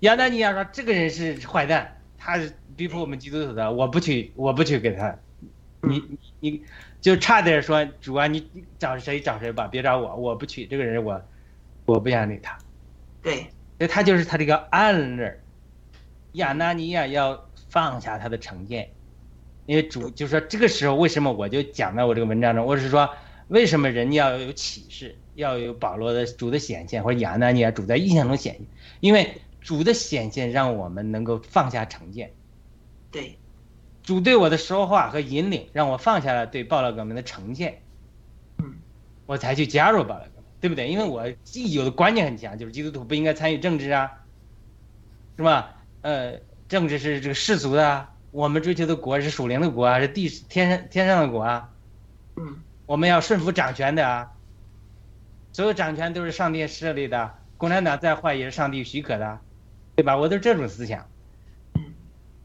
[0.00, 5.16] 亚纳尼亚说这个人是坏蛋，他是逼迫我们基督徒的，我不去，我不去给他。
[5.82, 6.02] 你
[6.40, 6.62] 你
[7.00, 8.50] 就差点说主啊，你
[8.80, 11.22] 找谁找谁吧，别找我，我不去，这个人我。
[11.86, 12.56] 我不想理他，
[13.20, 13.34] 对，
[13.76, 15.40] 所以他就是他这个暗人，
[16.34, 18.88] 亚纳尼亚要放下他的成见，
[19.66, 23.10] 因为主就是说这个时候为什么我就讲到我这个文章中，我是说
[23.48, 28.66] 为什么人要有启示，要有保罗的主的显现或者亚纳尼亚主在印象中显现，
[29.00, 32.32] 因为主的显现让我们能够放下成见，
[33.10, 33.38] 对，
[34.02, 37.80] 主对我的说话和引领让我放下了对暴乱革命的成见，
[38.58, 38.74] 嗯，
[39.26, 40.40] 我才去加入暴乱革命。
[40.60, 40.88] 对不对？
[40.90, 44.10] 因为我既有的观念很强，就是基督徒不应该参与政治啊，
[45.38, 45.74] 是吧？
[46.02, 46.38] 呃，
[46.68, 51.70] 政治是这个世俗的啊，我们追求的国是属灵的国啊，是地天上天上的国啊，
[52.36, 52.62] 嗯。
[52.86, 54.32] 我们要顺服掌权的啊，
[55.52, 59.38] 所有掌权都是上帝设立的，共产党再坏也是上帝许可的，
[59.94, 60.16] 对吧？
[60.16, 61.08] 我都是这种思想，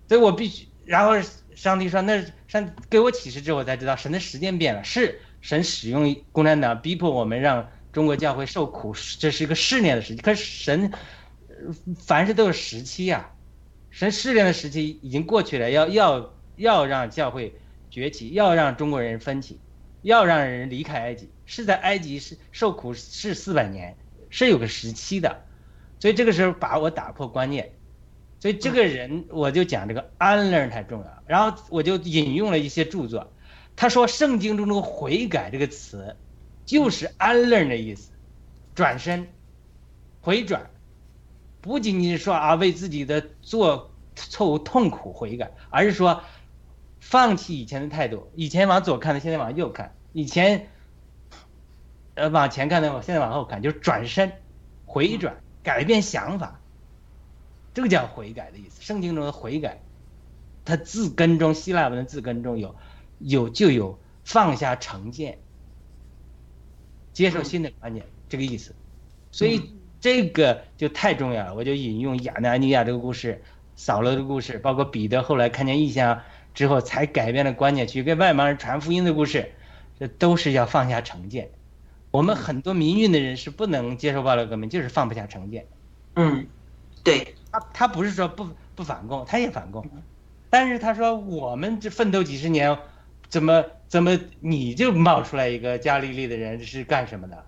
[0.07, 1.13] 所以我必须，然后
[1.55, 10.21] 上帝说，那上给我启示之后，我才知道神的时间变了，是神使用共产党逼迫我们让中国教会受苦，这是一个试炼的时期。
[10.21, 10.91] 可是神，
[11.47, 13.31] 呃凡事都有时期呀、
[13.95, 17.55] 神试炼的时期已经过去了，要要要让教会
[17.89, 19.57] 崛起，要让中国人分起，
[20.01, 23.95] 要让人离开埃及，是在埃及是受苦是四百年，
[24.29, 25.45] 是有个时期的，
[25.97, 27.71] 所以这个时候把我打破观念，
[28.41, 33.31] 所以这个人我就讲这个 unlearn 太重要，然后我就引用了一些著作，
[33.77, 36.17] 他说圣经中的悔改这个词，
[36.65, 38.11] 就是 unlearn 的意思，
[38.75, 39.25] 转身，
[40.19, 40.69] 回转，
[41.65, 46.21] 不仅仅是说啊为自己的做错误痛苦悔改，而是说
[46.99, 50.69] 放弃以前的态度，以前往左看的现在往右看，以前
[52.13, 54.31] 呃往前看的我现在往后看，就是转身，
[54.85, 56.61] 回转，改变想法，
[57.73, 58.83] 这个叫悔改的意思。
[58.83, 59.81] 圣经中的悔改，
[60.65, 62.75] 它字根中希腊文的字根中有
[63.17, 65.39] 有就有放下成见，
[67.11, 68.75] 接受新的观念这个意思，
[69.31, 69.73] 所以
[70.05, 71.55] 这个就太重要了。
[71.55, 73.41] 我就引用亚拿尼亚这个故事，
[73.75, 76.21] 扫罗的故事，包括彼得后来看见异象
[76.53, 79.51] 之后才改变了观念，去跟外邦人传福音的故事，
[79.99, 81.49] 这都是要放下成见。
[82.11, 85.65] 我们很多民运的人是不能接受暴力革命，就是放不下成见。
[86.13, 86.45] 嗯，
[87.03, 89.89] 对，他他不是说不不反共，他也反共，
[90.51, 92.77] 但是他说我们这奋斗几十年，
[93.27, 97.43] 怎么怎么你就冒出来一个加利利的人是干什么的？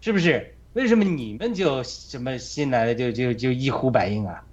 [0.00, 0.53] 是不是？
[0.74, 4.44] 为什么你们就什么新来的就就就一呼百应啊？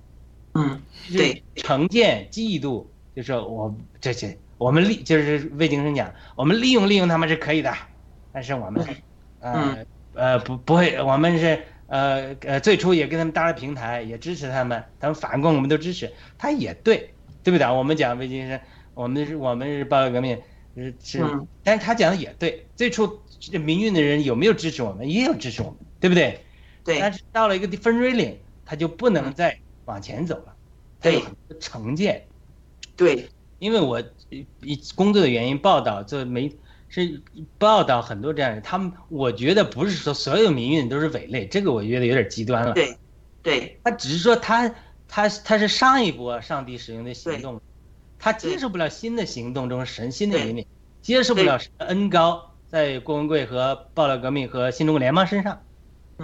[0.54, 7.74] 嗯，对成见、嫉妒，就是我这些我们利就是魏京生讲，我们利用利用他们是可以的，
[8.32, 8.86] 但是我们
[9.40, 9.78] 呃
[10.14, 17.14] 呃不不会，我们是呃呃最初也跟他们搭了平台，也支持他们，他们反共我们都支持，他也对，
[17.44, 17.66] 对不对？
[17.68, 18.60] 我们讲魏京生，
[18.94, 20.38] 我们是我们是暴力革命
[20.76, 25.10] 是是嗯，但是他讲的也对，最初这民运的人有没有支持我们？
[25.10, 26.44] 也有支持我们，对不对？
[26.84, 27.00] 对。
[27.00, 30.54] 但，是到了一个分水岭，他就不能再往前走了，
[31.00, 32.26] 他有对很多成见。
[32.98, 33.30] 对，
[33.60, 36.54] 因为我呃以工作的原因报道做没
[36.90, 37.22] 是
[37.58, 42.74] 报道很多这样的人，他们我觉得不是说所有民运都是伪类，这个我觉得有点极端了。
[42.74, 42.98] 对，
[43.42, 44.68] 对，他只是说他
[45.08, 47.62] 他他是上一波上帝使用的行动，
[48.20, 50.66] 他接受不了新的行动中神新的引领，
[51.02, 55.71] 接受不了神的恩高在郭文贵和暴乱革命和新中国联邦身上，嗯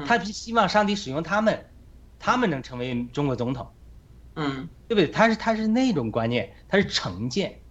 [0.06, 1.70] 他希望上帝使用他们，
[2.20, 3.74] 他们能成为中国总统，
[4.36, 5.08] 嗯，对不对？
[5.08, 7.62] 他是他是那种观念，他是成见。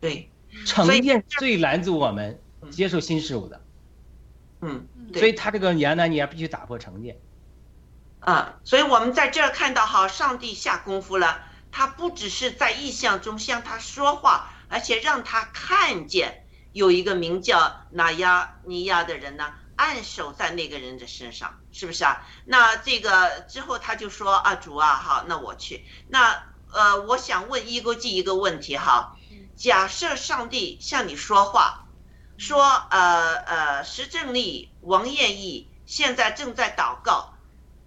[0.00, 0.30] 对，
[0.64, 3.60] 成见最拦阻我们嗯接受新事物的，
[4.60, 7.18] 嗯，所以他这个亚拿尼亚必须打破成见。
[8.20, 22.26] 啊，所以我们在这儿看到哈，上帝下功夫了，他不只是在意象中向他说话，而且让他看见有一个名叫拿亚尼亚的人呢，按手在那个人的身上，是不是啊？
[22.44, 25.86] 那这个之后他就说啊，主啊，好，那我去。
[26.08, 29.16] 那呃，我想问一个记一个问题哈，
[29.56, 31.86] 假设上帝向你说话，
[32.38, 37.34] 说呃呃，石正丽、王艳义现在正在祷告。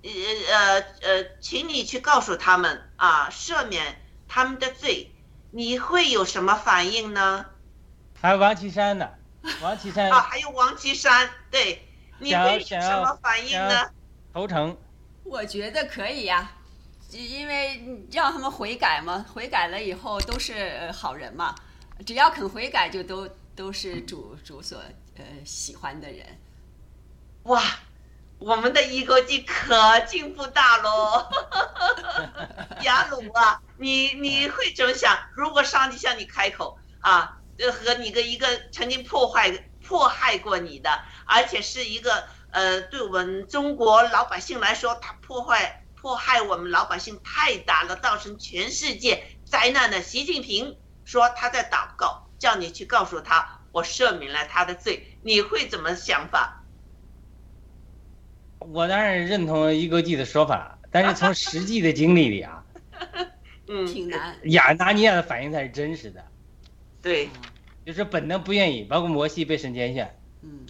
[0.04, 0.10] 呃
[0.50, 5.12] 呃呃，请你去告诉他们啊，赦免他们的罪，
[5.52, 7.46] 你会有什么反应呢？
[8.20, 9.10] 还有王岐山呢，
[9.62, 11.88] 王岐山啊，还有王岐山，对，
[12.20, 13.90] 你想会有什么反应呢？
[14.34, 14.78] 投诚，
[15.24, 16.52] 我觉得可以呀、
[17.10, 21.56] 因为让他们悔改嘛，悔改了以后都是呃好人嘛，
[22.06, 24.80] 只要肯悔改，就都都是主主所
[25.18, 26.26] 呃喜欢的人。
[27.44, 27.62] 哇，
[28.38, 31.28] 我们的一国际可进步大喽！
[32.84, 35.18] 雅鲁啊，你你会怎么想？
[35.36, 39.52] 如果上帝向你开口啊，呃，和你个一个曾经破坏
[39.84, 40.90] 迫害过你的，
[41.26, 50.02] 而且是一个呃，对我们中国老百姓来说，他破坏迫害我们老百姓太大了，造成全世界灾难的。
[50.02, 56.64] 习近平说他在祷告，叫你去告诉他，我赦免了他的罪，你会怎么想法？
[58.60, 62.64] 我当然认同一哥记的说法，但是从实际的经历里啊，
[63.68, 64.38] 嗯，挺难。
[64.52, 66.24] 亚拿尼亚的反应才是真实的，
[67.02, 67.30] 对，
[67.86, 70.66] 就是本能不愿意，包括摩西被神拣选，嗯，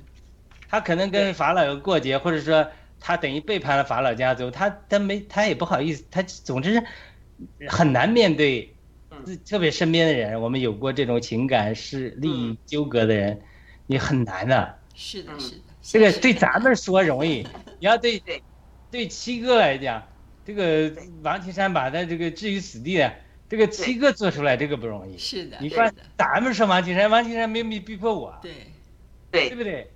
[0.70, 2.68] 他可能跟法老有过节，或者说
[3.00, 6.82] 他等于背叛了法老家族，他他没他也不好意思，他总之
[7.68, 8.76] 很难面对
[9.10, 13.42] 嗯，特别身边的人，我们有过这种情感是利益纠葛的人，
[13.88, 14.80] 你很难的。
[14.94, 15.62] 是的，嗯是的。
[15.82, 17.46] 这个对咱们说容易，
[17.80, 18.42] 你要对对。
[18.92, 20.04] 对七哥来讲，
[20.46, 20.92] 这个
[21.24, 23.14] 王岐山把他这个置于死地的，
[23.52, 25.18] 这个七哥做出来这个不容易。
[25.18, 28.54] 是的，你说是的，咱们说王岐山，王岐山没没逼迫我，对。
[29.30, 29.58] 对对。
[29.58, 29.92] 不对？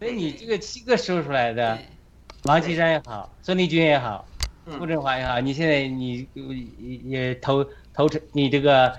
[0.00, 1.78] 所以你这个七哥说出来的，
[2.42, 4.26] 王岐山也好，孙立军也好，
[4.66, 4.76] 嗯。
[4.76, 6.26] 傅振华也好，你现在你
[7.04, 8.92] 也投投成你这个，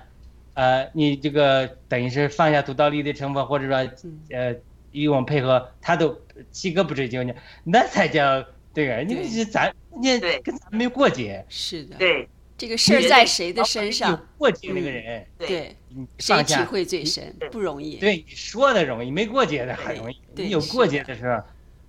[0.54, 4.20] 呃，你这个等于是放下屠刀立地成分，或者说嗯。
[4.32, 4.56] 呃
[4.94, 6.18] 与我们配合，他都
[6.52, 7.34] 七哥不追究你，
[7.66, 8.44] 那才叫
[8.74, 10.40] 对啊，你咱你对。
[10.40, 12.28] 跟咱没过节，是的，对
[12.60, 16.54] 这个事儿在谁的身有上，过节那个人，对对，你谁体。
[16.66, 17.96] 会最深，不容易。
[17.96, 20.22] 对你说的容易，没过节的很容易。
[20.36, 21.42] 对你有过节的时候，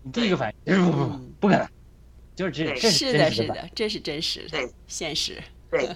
[0.05, 1.69] 你第一个反应就是不不不嗯不可能，
[2.37, 3.55] 就是这对这是的，真实吧？
[3.55, 5.43] 是的，这是真实的对，现实。
[5.71, 5.89] 对。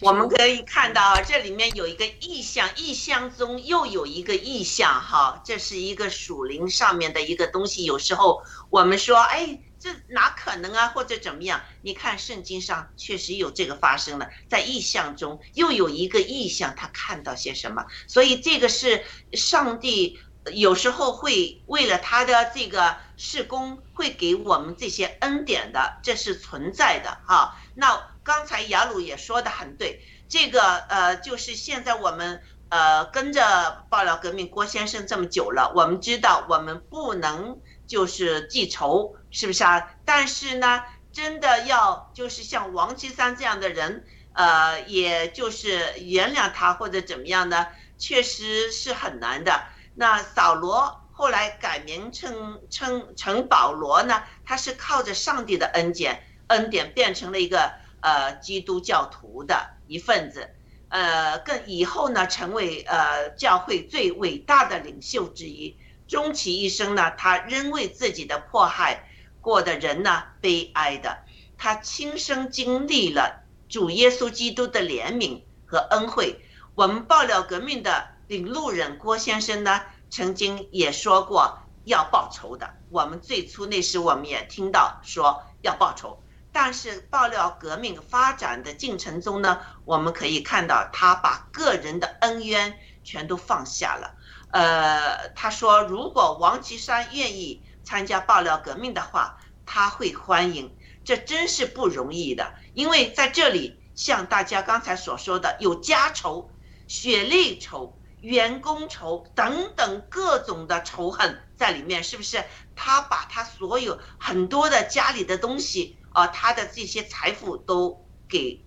[0.00, 7.84] 我们可以看到这里面有一个意象，意象中又有一个意象，哈，这是一个属灵上面的一个东西。
[7.84, 11.60] 有时候我们说，哎，这哪可能啊，或者怎么样？
[11.82, 17.84] 你看圣经上确实有这个发生了，在意象中又有一个意象，他看到些什么？
[18.06, 20.20] 所以这个是上帝
[20.52, 27.56] 有时候会为了他的这个事工，会给我们这些恩典的，这是存在的哈。
[27.74, 39.94] 那刚才雅鲁也说的很对，这个呃，就是现在我们呃跟着爆料革命郭先生这么久了，我们知道我们不能就是记仇，是不是啊？
[40.04, 47.66] 但是呢，真的要就是像王岐山这样的人，呃，也就是原谅他或者怎么样呢，
[47.98, 49.64] 确实是很难的。
[49.94, 60.48] 那扫罗后来改名称称成保罗呢，他是靠着上帝的恩典，恩典变成了一个呃基督教徒的一份子，
[60.88, 65.76] 呃，更以后呢成为呃教会最伟大的领袖之一。
[66.12, 69.08] 终其一生呢，他仍为自己的迫害
[69.40, 71.24] 过的人呢悲哀的，
[71.56, 76.38] 他亲身经历了主耶稣基督的怜悯和恩惠。
[76.74, 82.74] 我们爆料革命的领路人郭先生呢，曾经也说过要报仇的。
[82.90, 94.18] 我们最初那时我们也听到说要报仇，但是爆料革命发展的进程中呢，我们可以看到他把个人的恩怨全都放下了。
[94.52, 100.72] 呃，他说如果王岐山愿意参加爆料革命的话，他会欢迎。
[101.04, 106.48] 这真是不容易的，因为在这里像大家刚才所说的，有家仇、
[106.86, 107.98] 血泪仇。
[108.22, 112.44] 员工仇等等各种的仇恨在里面，是不是？
[112.76, 118.64] 他把他所有很多的家里的东西啊、呃，他的这些财富都给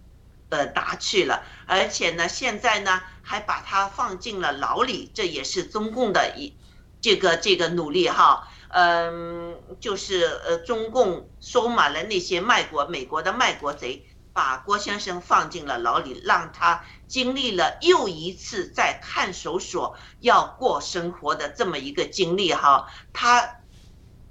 [0.56, 6.56] 呃拿去了，而且呢，现在呢还把他放进了牢里，这也是中共的一
[7.02, 8.48] 这个这个努力哈。
[8.70, 14.06] 嗯，就是呃，中共收买了那些卖国美国的卖国贼。
[14.34, 23.62] 把郭先生放进了牢里，让他经历了又一次在看守所要过生活的这么一个经历哈，他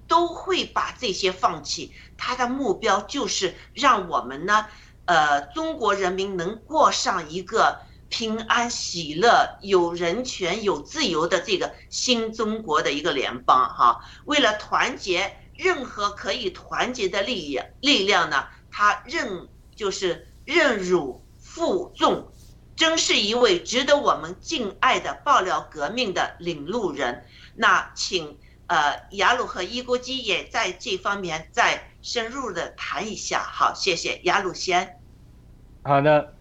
[0.06, 1.94] 都会把这些放弃。
[2.18, 4.66] 他的目标就是让我们呢，
[5.06, 14.00] 呃，中国人民能过上一个平安喜乐、有人权、有自由的这个新中国的一个联邦哈。
[14.24, 19.48] 为了团结任何可以团结的力量力量呢，他任。
[19.76, 22.30] 就是任辱负重，
[22.76, 27.26] 真是一位值得我们敬爱的爆料革命的领路人。
[27.56, 33.40] 那请呃雅鲁和伊国基也在这方面在深入的谈一下。
[33.40, 35.00] 好，谢谢雅鲁先。
[35.82, 36.34] 好的，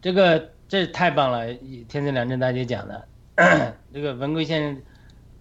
[0.00, 1.52] 这个这太棒了，
[1.88, 3.06] 天赐良知大姐讲的，
[3.92, 4.82] 这个文贵先生，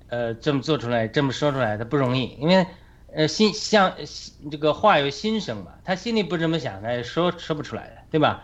[0.10, 2.68] 呃，这么做出来，这么说出来，他不容易，因为。
[3.16, 3.96] 呃，心像
[4.50, 8.44] 这个话有心声嘛，他心里不这么想，他也说说不出来的，对吧？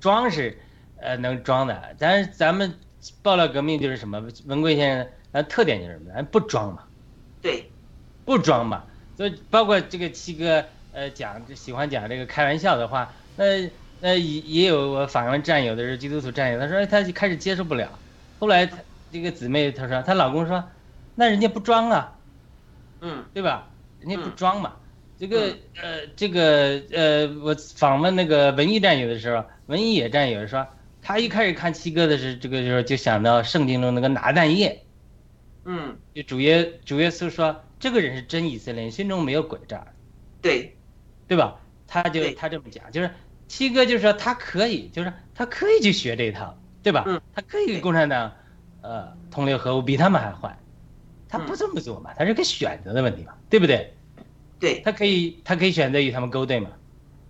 [0.00, 0.58] 装是，
[0.96, 2.74] 呃，能装的，但是咱们
[3.22, 4.20] 爆料革命就是什么？
[4.46, 6.12] 文贵先生，咱，特点就是什么？
[6.12, 6.82] 咱不装嘛，
[7.40, 7.70] 对，
[8.24, 8.82] 不装嘛。
[9.18, 13.68] 所以包括这个七哥，呃，讲喜欢讲这个开玩笑的话，那
[14.00, 17.98] 那也也有我访问战友的是基督徒战友，他说他就开始接受不了，
[18.38, 18.78] 后来他
[19.10, 20.62] 这个姊妹她说，她老公说，
[21.16, 22.16] 那人家不装啊，
[23.00, 23.68] 嗯，对吧？
[23.98, 24.76] 人家不装嘛，
[25.18, 30.64] 这个呃，这个呃，我访问那个文艺战友的时候，文艺也战友说，
[31.02, 34.84] 他一开始看七哥的是这个时候就想到圣经中那个拿蛋液，
[35.64, 39.86] 嗯，就主耶主耶稣说这个人是真以色列人，心中没有诡诈，
[40.42, 40.76] 对，
[41.26, 41.60] 对吧？
[41.86, 43.10] 他就他这么讲，就是
[43.46, 47.04] 七哥就说他可以，就是他可以去学这一套，对吧？
[47.06, 48.32] 嗯，他可以跟共产党，
[48.82, 50.58] 呃，同流合污，比他们还坏，
[51.28, 53.94] 他不这么做嘛，他是个选择的问题嘛，对不对？
[54.60, 56.70] 对，他可以，他可以选择与他们勾兑嘛，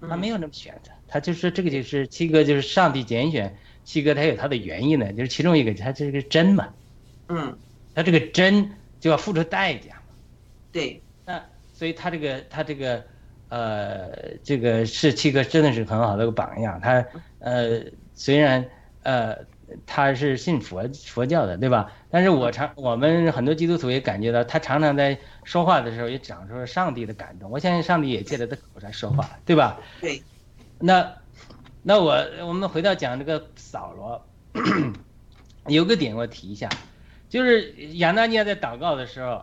[0.08, 6.68] 他没有那么选择，他就是这个就是七哥就是上帝拣选七哥，他有他的原因呢，就是其中一个他这个真嘛，
[7.28, 7.58] 嗯，
[7.94, 9.97] 他这个真就要付出代价嘛，
[10.72, 11.42] 对，那
[11.72, 13.02] 所以他这个他这个。
[13.50, 14.10] 呃，
[14.44, 16.78] 这个是七哥真的是很好的一个榜样。
[16.82, 17.02] 他
[17.38, 17.80] 呃，
[18.12, 18.62] 虽然
[19.04, 19.34] 呃
[19.86, 21.90] 他是信佛佛教的，对吧？
[22.10, 27.50] 但是我常我们很多基督徒也感觉到，他常常在说话的时候也讲出了上帝的感动。
[27.50, 29.80] 我相信上帝也借着他口上说话，对吧？
[30.02, 30.22] 对。
[30.78, 31.10] 那
[31.82, 34.22] 那我我们回到讲这个扫罗，
[35.68, 36.68] 有个点我提一下，
[37.30, 39.42] 就是亚纳尼亚在祷告的时候。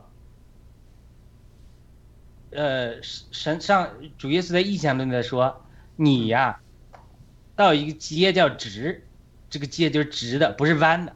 [2.56, 5.66] 呃，神上主耶稣在意象中的说，
[5.96, 6.62] 你呀，
[7.56, 9.04] 到一个街叫直，
[9.50, 11.14] 这个街就是直的，不是弯的，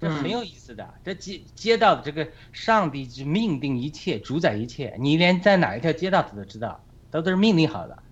[0.00, 0.92] 这很有意思的。
[1.04, 8.02] 这街街道的这个上帝就命定一切，主宰一切，你连在哪一条街道他都知道，都都是命定好的。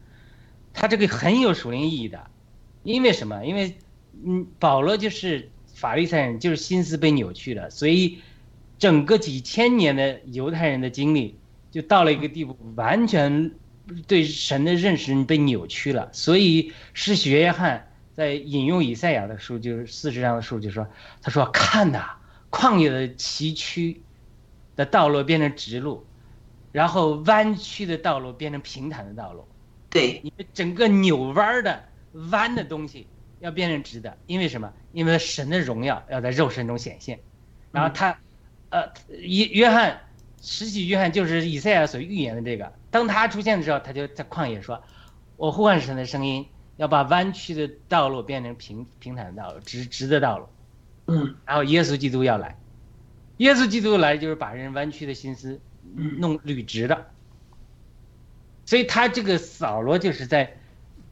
[0.72, 2.30] 他这个很有属灵意义的，
[2.82, 3.44] 因为什么？
[3.44, 3.76] 因为
[4.24, 8.20] 嗯，保罗就是法利赛人，就是心思被扭曲了，所以
[8.78, 11.38] 整个几千年的犹太人的经历。
[11.72, 13.50] 就到了一个地步，完全
[14.06, 16.10] 对神的认识被扭曲了。
[16.12, 20.86] 所以是学约翰在引用以赛亚的书，就是四十章的书，就说
[21.22, 22.10] ：“他说看呐，
[22.50, 23.96] 旷野的崎岖
[24.76, 26.06] 的道路变成直路，
[26.72, 29.48] 然后弯曲的道路变成平坦的道路。
[29.88, 31.84] 对，你们整个扭弯的
[32.30, 33.06] 弯的东西
[33.40, 34.70] 要变成直的，因为什么？
[34.92, 37.18] 因为神的荣耀要在肉身中显现。
[37.70, 38.18] 然后他，
[38.68, 39.98] 呃，约约翰。”
[40.42, 44.82] 实际约翰就是以赛亚所预言的这个，当他出现的时候，他就在旷野说
[45.38, 46.44] ：“我呼唤神的声音，
[46.76, 50.46] 要把弯曲的道路变成平平坦的道路，直直的道路。”
[51.06, 52.58] 嗯，然后耶稣基督要来，
[53.36, 55.60] 耶稣基督来就是把人弯曲的心思
[56.18, 57.06] 弄捋直的。
[58.66, 60.56] 所以他这个扫罗就是在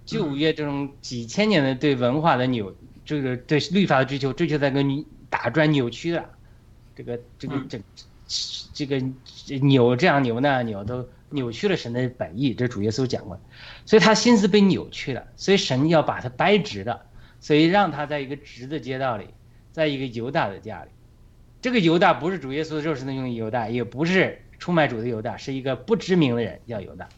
[0.05, 2.75] 旧约这种几千年的对文化的扭，
[3.05, 4.85] 这个对律法的追求，追求在个
[5.29, 6.31] 打转扭曲的，
[6.97, 7.81] 这个这个整。
[8.73, 9.03] 这个
[9.59, 13.41] 扭这样扭那样扭都扭曲了神的本意，这主耶稣讲过，
[13.85, 17.07] 所以他心思被扭曲了，所以神要把他掰直的，
[17.41, 19.27] 所以让他在一个直的街道里，
[19.73, 20.91] 在一个犹大的家里，
[21.61, 27.09] 这个犹大不是主耶稣肉身的用犹大，也不是出卖主的犹大，是一个不知名的人叫犹大，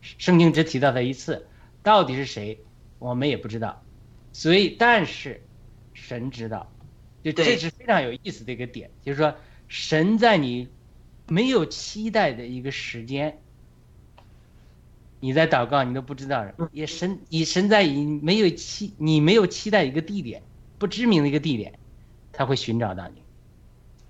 [0.00, 1.46] 圣经只提到他一次，
[1.82, 2.60] 到底是谁
[3.00, 3.82] 我们也不知道，
[4.32, 5.42] 所以但是
[5.92, 6.72] 神知道，
[7.24, 9.34] 就这是非常有意思的一个点，就是说。
[9.68, 10.68] 神在你
[11.28, 13.38] 没有期待的一个时间，
[15.20, 16.46] 你在祷告，你都不知道。
[16.72, 20.42] 也神，你神在你没有期，你没有期待一个地点，
[20.78, 21.78] 不知名的一个地点，
[22.32, 23.22] 他会寻找到你。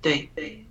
[0.03, 0.65] 对对，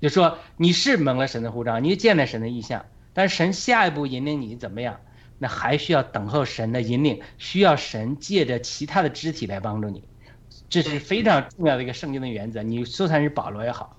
[0.00, 2.84] 就说你是蒙了神的护照，你见了神的意象，
[3.14, 5.00] 但是神下一步引领你怎么样？
[5.38, 10.02] 那还需要等候神的引领，需要神借着其他的肢体来帮助你。
[10.70, 12.62] 这是非常重要的一个圣经的原则。
[12.62, 13.98] 你就算是保罗也好。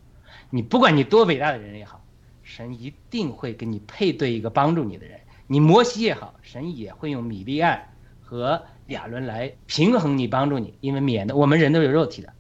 [0.49, 2.03] 你不管你多伟大的人也好，
[2.44, 5.19] 神一定会给你配对一个帮助你的人。
[5.48, 7.90] 你摩西也好，神也会用米利暗
[8.22, 12.34] 和亚伦来平衡你，帮助你，因为免得我们人都有肉体的，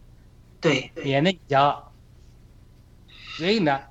[0.59, 1.91] 对， 免得你骄傲。
[3.37, 3.81] 所以呢，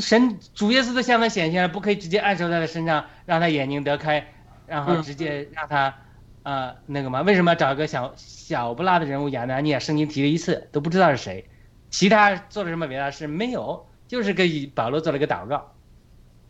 [0.00, 4.32] 神主耶稣的向他显现了，不可以直接按手在他身上，让他眼睛得开，
[4.66, 5.94] 然后直接让他，
[6.42, 7.22] 呃，那个嘛？
[7.22, 9.78] 为什么找一个小小不拉的人物亚拿尼亚？
[9.78, 11.48] 圣经提了一次都不知道是谁。
[11.90, 13.86] 其他做了什么伟大事没有？
[14.08, 15.74] 就是给保罗做了个祷告。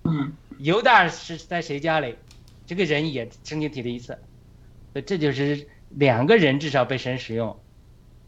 [0.05, 2.17] 嗯，犹大是在谁家里？
[2.67, 4.19] 这个人也曾经提了一次。
[5.07, 7.59] 这就是两个人至少被神使用，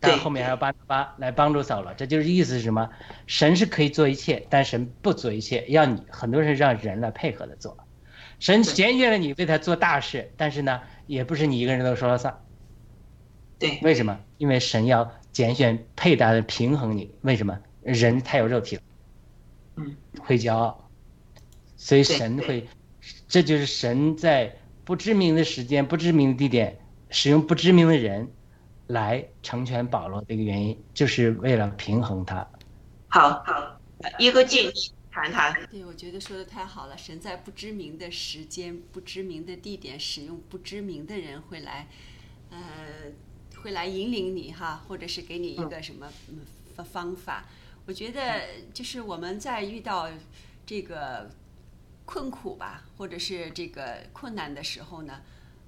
[0.00, 1.92] 但后面还有巴巴来帮助扫罗。
[1.92, 2.88] 这就是意思是什么？
[3.26, 7.76] 神是可以做一切，但神不做一切，要你很多人让人来配合的做。
[8.40, 12.40] 神拣选了你为他做大事，但是呢，也不是你一个人都说了算。
[13.58, 14.18] 对，为什么？
[14.38, 15.12] 因为神要。
[15.38, 18.82] 拣选配搭的平衡你，为什么人太有肉体了？
[19.76, 20.90] 嗯，会骄傲，
[21.76, 22.66] 所以神会，
[23.28, 24.52] 这就是神在
[24.84, 26.76] 不知名的时间、不知名的地点
[27.10, 28.28] 使用不知名的人
[28.88, 32.44] 来成全保罗的一个原因，就是为了平衡他。
[33.06, 33.80] 好好，
[34.18, 34.72] 一个建议
[35.08, 35.54] 谈谈。
[35.70, 36.98] 对，我觉得说的太好了。
[36.98, 41.86] 神在不知名的时间、不知名的地点使用不知名的人会来，
[42.50, 42.58] 呃。
[43.68, 46.10] 会来引领你哈，或者是给你一个什么
[46.74, 47.44] 方方法？
[47.84, 50.08] 我觉得就是我们在遇到
[50.64, 51.30] 这个
[52.06, 55.20] 困苦吧，或者是这个困难的时候呢，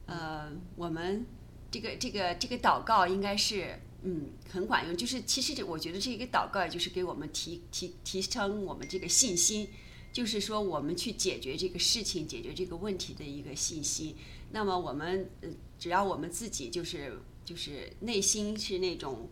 [0.07, 1.27] 呃，我们
[1.71, 4.97] 这个这个这个祷告应该是嗯很管用。
[4.97, 9.69] 就是其实这我觉得这一个祷告就是给我们提提提升我们这个信心，
[10.11, 14.17] 就是说我们去解决这个事情、解决这个问题的一个信心。
[14.53, 17.21] 那么我们呃只要我们自己就是
[17.51, 19.29] 就是内心是那种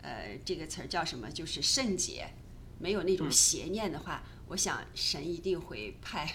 [0.00, 1.30] 呃这个词儿叫什么？
[1.30, 2.26] 就是圣洁，
[2.78, 6.26] 没有那种邪念的话，我想神一定会派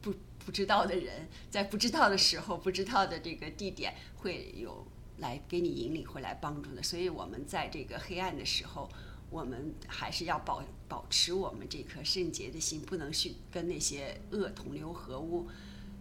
[0.00, 4.86] 不不知道的人，在不知道的时候、不知道的这个地点，会有
[5.18, 6.80] 来给你引领、会来帮助的。
[6.80, 8.88] 所以我们在这个黑暗的时候，
[9.28, 15.48] 我们还是要保保持我们这颗圣洁的心，不能去跟那些恶同流合污。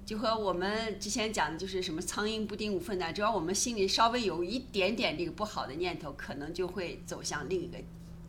[0.05, 7.79] 就和我们之前讲的，就是什么苍蝇不叮无缝的，只要我们心里稍微有一点点这个不好的念头，可能就会走向另一个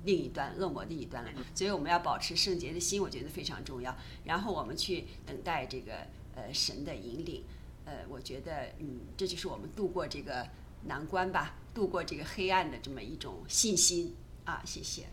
[0.05, 1.31] 另一端恶魔的一端了。
[1.55, 3.95] 所以我们要保持圣洁的心，我觉得非常重要。
[4.25, 5.93] 然后我们去等待这个
[6.35, 7.45] 呃神的引领，
[7.85, 10.49] 呃，我觉得嗯，这就是我们度过这个
[10.85, 14.63] 难关吧，度过这个黑暗的这么一种信心啊。
[14.65, 15.05] 谢谢。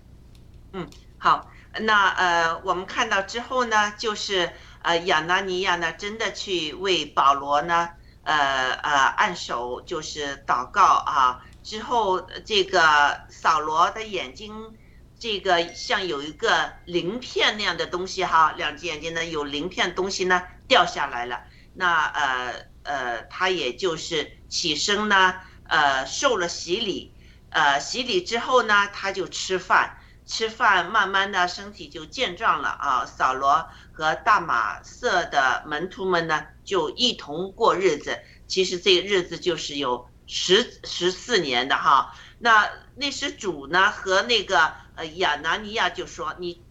[0.72, 0.88] 嗯，
[1.24, 4.52] 好，那呃，我们看到之后呢，就是
[4.82, 7.92] 呃，亚拿尼亚呢，真的去为保罗呢，
[8.24, 11.40] 呃呃，按手就是祷告啊。
[11.64, 14.78] 之后这个扫罗的眼睛，
[15.18, 21.44] 这个像有一个鳞片那样的东西哈，两只眼睛呢有鳞片东西呢掉下来了。
[21.74, 25.36] 那呃呃，他也就是起身呢，
[25.70, 27.14] 呃，受了洗礼，
[27.50, 30.00] 呃，洗礼之后呢，他就吃饭。
[30.26, 33.06] 吃饭，慢慢的身体就健壮了啊。
[33.06, 38.20] 扫罗和大马色的门徒们呢，就一同过日子。
[38.48, 42.16] 其实这个日子就是有十十四年的哈。
[42.40, 46.62] 那那时主呢和那个呃亚拿尼亚就说：“你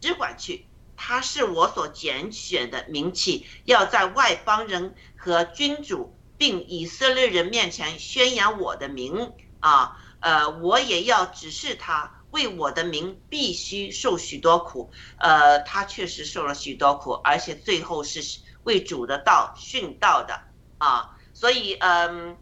[0.00, 0.66] 只管去，
[0.96, 9.98] 他是我所拣选的名器，要在外邦人和君主并以色列人面前宣扬我的名啊。
[10.20, 20.40] 呃，我也要指示他。”为我的名必须受许多苦，呃，他确实受了许多苦，而且最后是为主的道殉道的
[20.78, 22.36] 啊，所以嗯，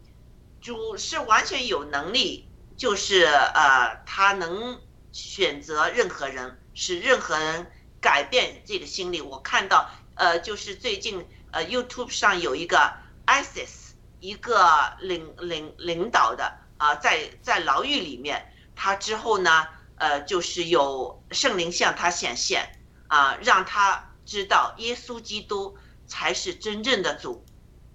[0.62, 2.48] 主是完全有能力，
[2.78, 4.80] 就是呃，他能
[5.12, 7.70] 选择任何人，使任何人
[8.00, 9.20] 改变这个心理。
[9.20, 12.94] 我看到呃，就是最近呃，YouTube 上有一个
[13.26, 13.90] ISIS
[14.20, 14.56] 一个
[15.00, 19.68] 领领领导的啊，在在牢狱里面，他之后呢。
[20.02, 22.68] 呃，就是有圣灵向他显现，
[23.06, 25.76] 啊，让他知道耶稣基督
[26.08, 27.44] 才是真正的主，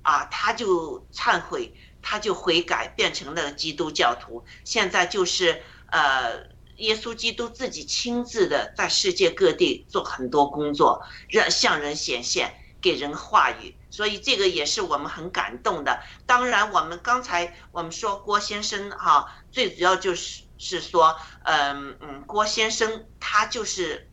[0.04, 4.46] 啊，他就忏悔，他就悔改，变成了基督教徒。
[4.64, 5.62] 现在就是
[5.92, 6.48] 呃，
[6.78, 13.76] 耶稣基督自己亲自的在世界各地做很多工作，让向人显现，给人话语。
[13.90, 16.02] 所以这个也是我们很感动的。
[16.26, 20.47] 当然，我们刚才我们说郭先生哈，最主要就是。
[20.58, 24.10] 是说，嗯嗯，郭先生他就是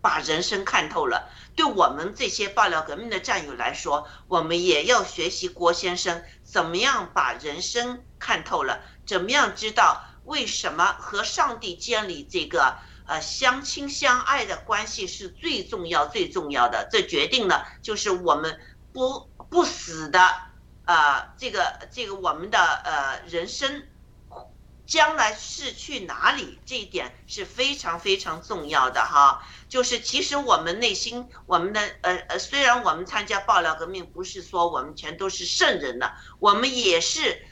[0.00, 1.28] 把人生看透了。
[1.54, 16.86] 对我们这些爆料革命的战友来说，我们也要学习郭先生怎么样把人生看透了，怎么样知道为什么和上帝建立这个呃相亲相爱的关系是最重要最重要的。
[16.90, 18.60] 这决定了就是我们
[18.92, 20.20] 不不死的
[20.84, 23.86] 呃这个这个我们的呃人生。
[24.86, 26.58] 将来是去哪里？
[26.64, 29.42] 这一点是非常非常重要的哈。
[29.68, 37.46] 就是其实我们内心，我们的呃呃，虽然我们参加爆料革命，不是说我们全都是圣人的，我们也是。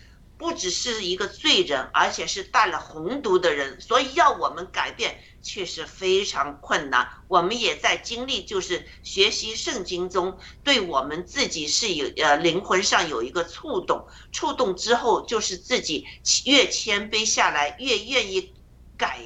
[0.44, 7.08] 不只是一个罪人，而且是带了红毒的人，所以要我们改变确实非常困难。
[7.28, 16.06] 我们也在经历，就是学习圣经中，对我们自己是有呃灵魂上有一个触动，触动之后就是自己
[16.44, 18.52] 越谦卑下来，越愿意
[18.98, 19.22] 改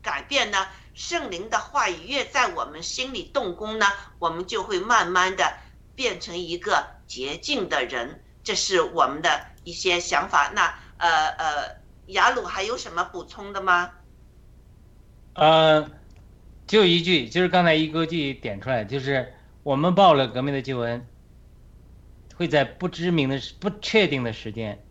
[0.00, 0.66] 改变呢。
[0.94, 3.86] 圣灵的话语越在我们心里动工呢，
[4.18, 5.58] 我们就会慢慢的
[5.94, 8.24] 变成一个洁净的人。
[8.42, 9.52] 这是我们的。
[9.64, 11.76] 一些想法，那呃呃，
[12.06, 13.90] 雅鲁还有什么补充的吗？
[15.34, 15.90] 呃，
[16.66, 21.06] 就一句，就是刚才一哥记点出来，就是我们报了革命的旧恩，
[22.36, 24.84] 会在不知名的、不确定的时间，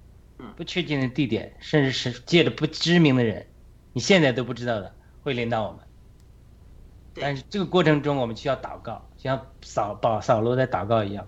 [0.57, 3.47] 不确定的地点，甚至是借着不知名的人，
[3.93, 5.79] 你现在都不知道的，会领导我们。
[7.13, 11.27] 但是这个过程中，我们需要祷告，像扫保扫罗在祷告一样，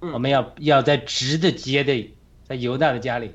[0.00, 2.14] 我们要要在直的接的。
[2.48, 3.32] 在犹大的家里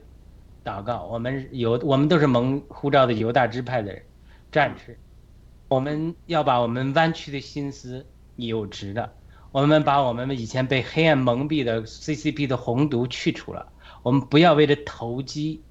[0.65, 4.01] 祷告，我们犹我们都是蒙呼召的犹大支派的人，
[4.51, 4.97] 战士，
[5.67, 9.13] 我们要把我们弯曲的心思扭直的，
[9.51, 13.71] 我们把我们以前被黑暗蒙蔽的 CCP 的红毒去除了，
[14.01, 15.61] 我们不要为了投机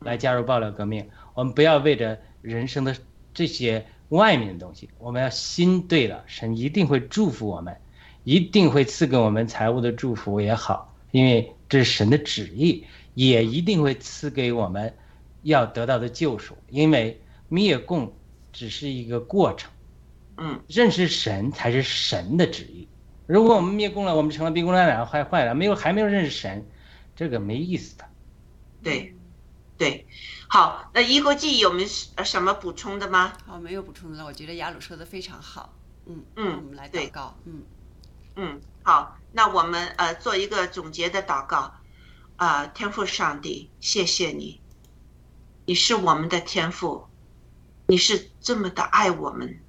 [0.00, 2.96] 来加入爆料革命，我们不要为着人生的
[3.32, 7.76] 这些外面的东西，我们要心对了，神一定会祝福我们，
[8.24, 12.84] 一定会赐给我们财务的祝福也好，因为这是神的旨意，
[13.14, 14.94] 也一定会赐给我们
[15.42, 18.16] 要得到的救赎，因为灭共
[18.52, 19.70] 只是一个过程，
[20.36, 22.88] 嗯，认识神才是神的旨意。
[23.26, 26.64] 如果我们灭共了，我们成了逼宫烂两坏坏了，没有还没有认识神，
[27.16, 28.04] 这个没意思的。
[28.82, 29.14] 对，
[29.76, 30.06] 对，
[30.48, 33.32] 好，那一国记有没有呃什么补充的吗？
[33.44, 34.24] 好，没有补充的了。
[34.24, 35.74] 我觉得雅鲁说的非常好。
[36.06, 37.36] 嗯嗯我们来对祷告。
[37.44, 37.62] 嗯
[38.36, 41.74] 嗯，好，那我们呃做一个总结的祷告，
[42.36, 44.60] 啊、天父上帝，谢谢你，
[45.66, 47.06] 你是我们的天父，
[47.86, 49.60] 你是这么的爱我们，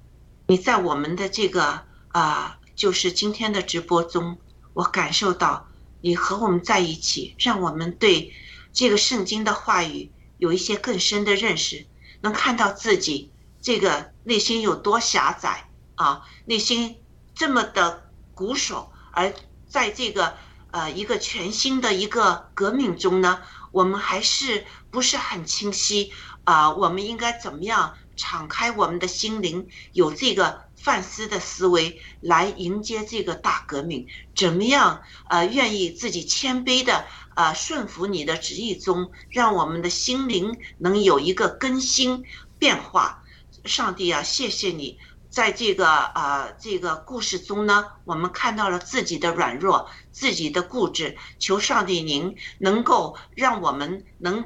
[0.46, 4.38] 你在我们的这个啊、就是今天的直播中，
[4.72, 5.68] 我感受到
[6.00, 8.32] 你和我们在一起，让我们对
[8.72, 11.86] 这个圣经的话语有一些更深的认识，
[12.20, 13.30] 能看到自己
[13.60, 16.96] 这个内心有多狭窄啊，内心
[17.34, 19.32] 这么的鼓手，而
[19.68, 20.36] 在这个
[20.70, 23.40] 呃一个全新的一个革命中呢，
[23.70, 26.12] 我们还是不是很清晰
[26.44, 34.06] 啊、我们应该怎么样敞开我们的心灵，有这个反思的思维来迎接这个大革命？
[34.34, 37.04] 怎么样呃愿意自己谦卑的
[37.36, 42.24] 呃顺服你的旨意中，让我们的心灵能有一个更新
[42.58, 43.22] 变化？
[43.64, 44.98] 上帝啊，谢谢你。
[45.38, 51.16] 在这个呃这个故事中呢，我们看到了自己的软弱，自己的固执。
[51.38, 54.44] 求上帝您能够让我们能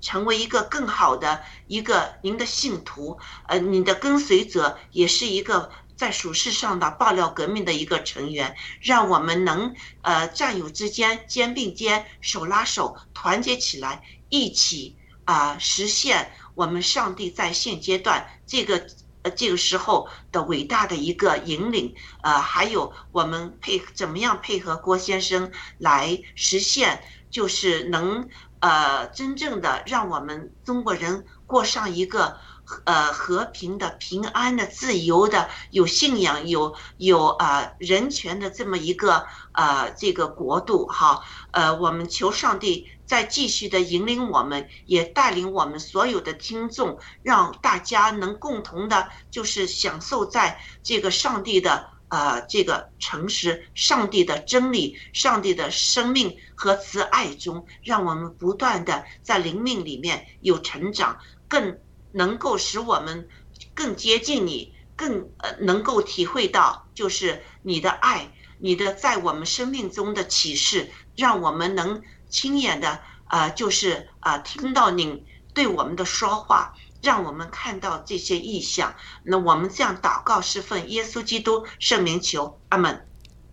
[0.00, 3.16] 成为一个更好的一个您的信徒，
[3.46, 8.56] 呃，您的跟随者，也是一个在属世上的爆料革命的一个成员。
[8.80, 14.96] 让我们能呃战友之间肩并肩、手拉手，团结起来，一起
[15.26, 18.84] 啊、实现我们上帝在现阶段这个。
[19.24, 28.28] 呃，这个时候的伟大的一个引领，呃，还有我们配怎么样配合郭先生来实现，就是能
[28.60, 32.36] 呃真正的让我们中国人过上一个
[32.84, 61.18] 呃和平的、平安的、自由的、有信仰、有有呃人权的这么一个呃这个国度哈，呃，我们求上帝再继续的引领我们，也带领我们所有的听众，让大家能共同的，就是享受在这个上帝的呃这个诚实、上帝的真理、上帝的生命和慈爱中，让我们不断的在灵命里面有成长，
[61.48, 61.78] 更
[62.12, 63.28] 能够使我们
[63.74, 72.02] 更接近你，更呃能够体会到就是你的爱，你的在我们生命中的启示，让我们能
[72.34, 72.98] 亲眼的
[73.28, 75.24] 呃就是啊、听到您
[75.54, 78.96] 对我们的说话，让我们看到这些意象。
[79.22, 83.06] 那我们这样祷告是奉耶稣基督圣名求，阿门。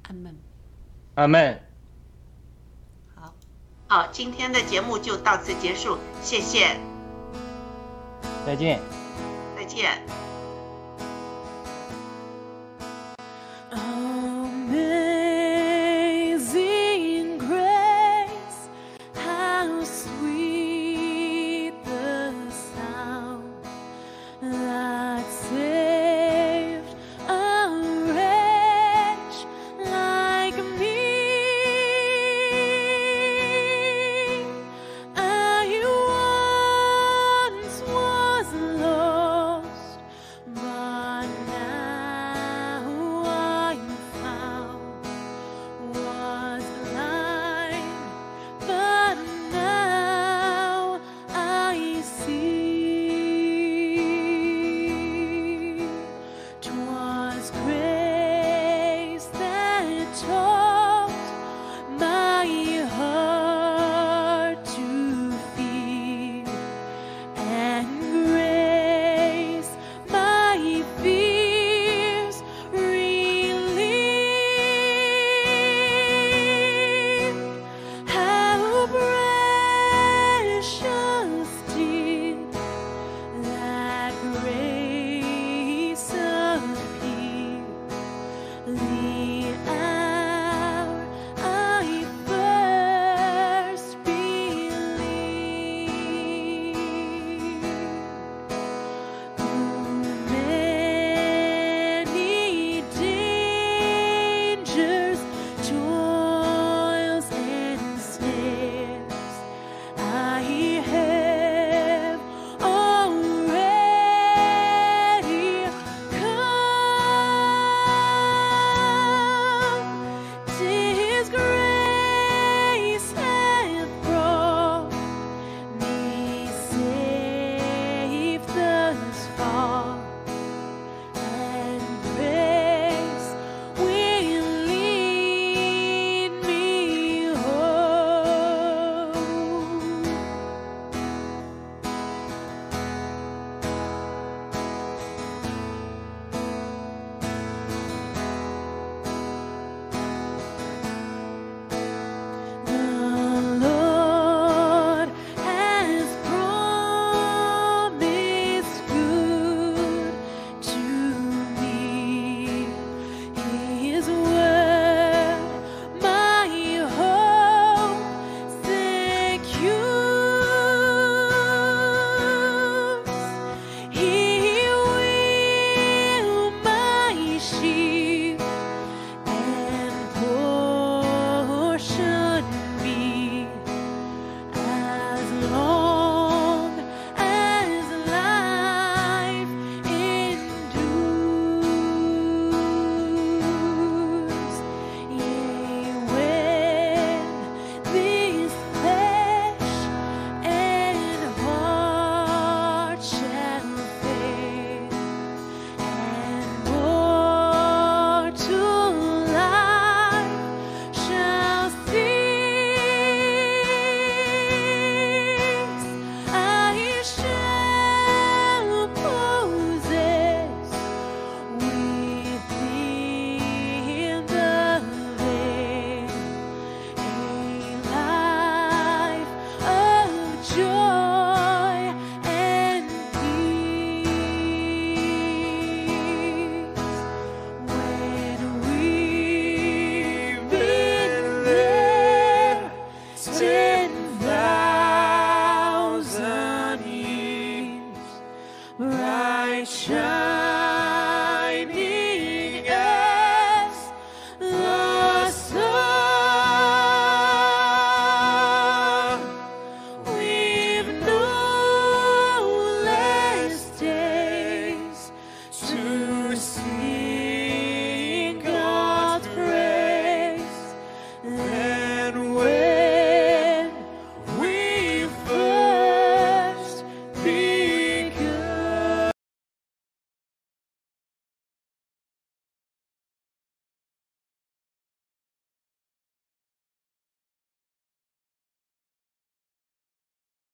[0.07, 0.39] 阿门。
[1.13, 1.63] 阿门。
[3.13, 3.33] 好，
[3.87, 6.79] 好，今天的节目就到此结束，谢谢，
[8.43, 8.81] 再见。
[9.55, 10.30] 再见。